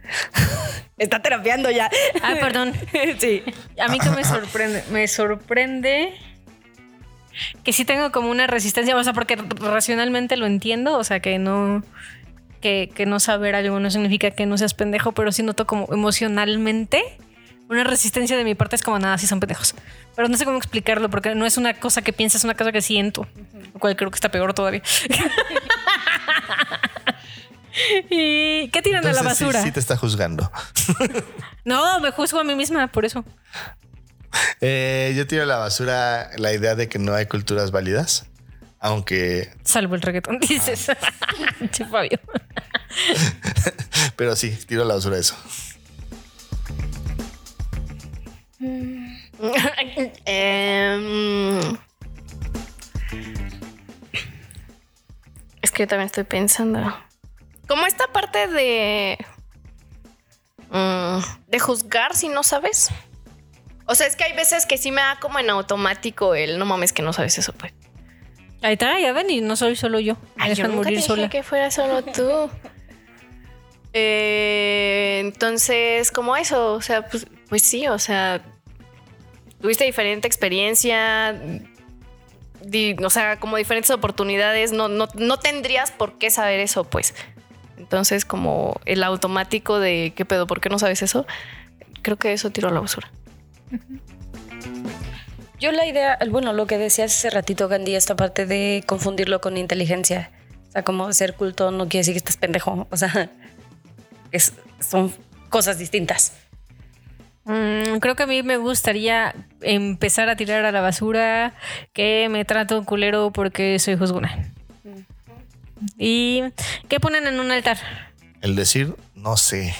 [0.97, 1.89] Está terapiando ya.
[2.21, 2.73] Ah, perdón.
[3.19, 3.41] sí.
[3.79, 6.13] A mí que me sorprende, me sorprende
[7.63, 11.39] que sí tengo como una resistencia, o sea, porque racionalmente lo entiendo, o sea, que
[11.39, 11.83] no
[12.61, 15.87] que, que no saber algo no significa que no seas pendejo, pero sí noto como
[15.91, 17.03] emocionalmente
[17.69, 19.75] una resistencia de mi parte es como nada, sí son pendejos.
[20.15, 22.71] Pero no sé cómo explicarlo porque no es una cosa que piensas, es una cosa
[22.71, 23.27] que siento,
[23.73, 24.81] lo cual creo que está peor todavía.
[28.09, 29.63] ¿Y qué tiran a la Entonces, sí- basura?
[29.63, 30.51] Sí, te está juzgando.
[31.65, 33.25] No, me juzgo a mí misma por eso.
[34.61, 38.25] Eh, yo tiro a la basura la idea de que no hay culturas válidas.
[38.79, 40.91] Aunque, Salvo el reggaetón, dices.
[41.71, 42.19] Che, Fabio.
[44.15, 45.35] pero sí, tiro a la basura eso.
[50.25, 51.59] Em,
[55.61, 56.79] es que yo también estoy pensando.
[57.67, 59.17] Como esta parte de.
[60.69, 62.89] mm, de juzgar si no sabes.
[63.85, 66.65] O sea, es que hay veces que sí me da como en automático el no
[66.65, 67.73] mames que no sabes eso, pues.
[68.61, 70.15] Ahí está, ya ven, y no soy solo yo.
[70.35, 71.29] Me Ay, yo dejan nunca morir te dije sola.
[71.29, 72.49] que fuera solo tú.
[73.93, 78.41] Eh, entonces, como eso, o sea, pues, pues sí, o sea,
[79.59, 81.33] tuviste diferente experiencia,
[82.61, 87.15] di- o sea, como diferentes oportunidades, no, no, no tendrías por qué saber eso, pues.
[87.77, 91.25] Entonces, como el automático de qué pedo, ¿por qué no sabes eso?
[92.03, 93.09] Creo que eso tiro a la basura.
[95.59, 99.57] Yo la idea, bueno, lo que decías hace ratito, Gandhi, esta parte de confundirlo con
[99.57, 100.29] inteligencia.
[100.69, 102.87] O sea, como ser culto no quiere decir que estés pendejo.
[102.91, 103.29] O sea,
[104.31, 105.13] es- son
[105.49, 106.33] cosas distintas.
[107.45, 111.53] Mm, creo que a mí me gustaría empezar a tirar a la basura
[111.93, 114.51] que me trato culero porque soy juzgona.
[115.97, 116.43] ¿Y
[116.89, 117.77] qué ponen en un altar?
[118.41, 119.73] El decir, no sé.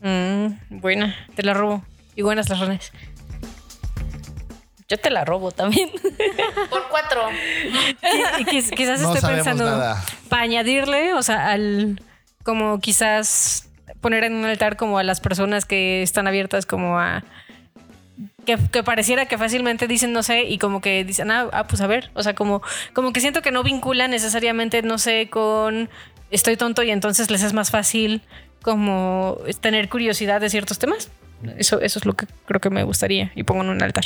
[0.00, 1.84] Mm, buena, te la robo.
[2.14, 2.92] Y buenas las razones.
[4.88, 5.90] Yo te la robo también.
[6.70, 7.22] Por cuatro.
[8.38, 10.04] Y quiz- quizás No estoy sabemos pensando nada.
[10.28, 12.00] para añadirle, o sea, al
[12.44, 13.68] como quizás
[14.00, 17.24] poner en un altar como a las personas que están abiertas como a
[18.44, 21.80] que, que pareciera que fácilmente dicen no sé y como que dicen ah, ah, pues
[21.80, 22.62] a ver, o sea, como
[22.92, 25.90] como que siento que no vinculan necesariamente no sé con
[26.30, 28.22] estoy tonto y entonces les es más fácil
[28.62, 31.10] como tener curiosidad de ciertos temas.
[31.58, 34.04] Eso, eso es lo que creo que me gustaría y pongo en un altar.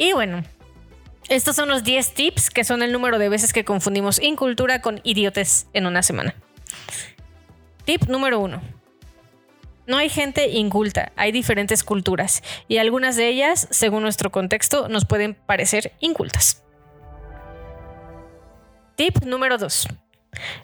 [0.00, 0.42] Y bueno,
[1.28, 5.02] estos son los 10 tips que son el número de veces que confundimos incultura con
[5.04, 6.34] idiotes en una semana.
[7.84, 8.62] Tip número 1.
[9.86, 15.04] No hay gente inculta, hay diferentes culturas y algunas de ellas, según nuestro contexto, nos
[15.04, 16.62] pueden parecer incultas.
[18.96, 19.86] Tip número 2.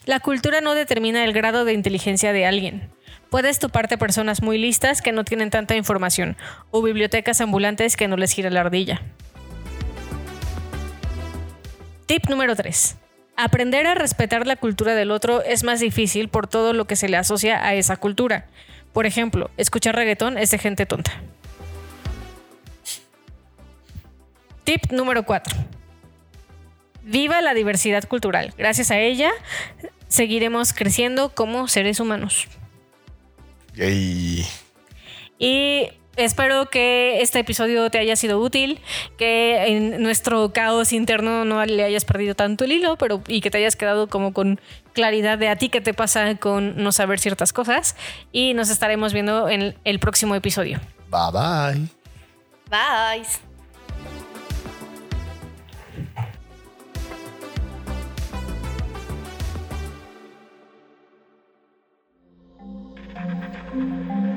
[0.05, 2.91] La cultura no determina el grado de inteligencia de alguien.
[3.31, 6.37] Puedes toparte personas muy listas que no tienen tanta información
[6.71, 9.03] o bibliotecas ambulantes que no les gira la ardilla.
[12.07, 12.97] Tip número 3.
[13.37, 17.09] Aprender a respetar la cultura del otro es más difícil por todo lo que se
[17.09, 18.47] le asocia a esa cultura.
[18.93, 21.13] Por ejemplo, escuchar reggaetón es de gente tonta.
[24.65, 25.55] Tip número 4.
[27.07, 28.53] Viva la diversidad cultural.
[28.59, 29.33] Gracias a ella
[30.09, 32.49] seguiremos creciendo como seres humanos.
[33.77, 34.45] Y
[35.39, 38.81] Y espero que este episodio te haya sido útil,
[39.19, 43.51] que en nuestro caos interno no le hayas perdido tanto el hilo, pero y que
[43.51, 44.61] te hayas quedado como con
[44.95, 47.97] claridad de a ti qué te pasa con no saber ciertas cosas.
[48.33, 50.81] Y nos estaremos viendo en el próximo episodio.
[51.11, 51.89] bye bye.
[52.69, 53.46] Bye.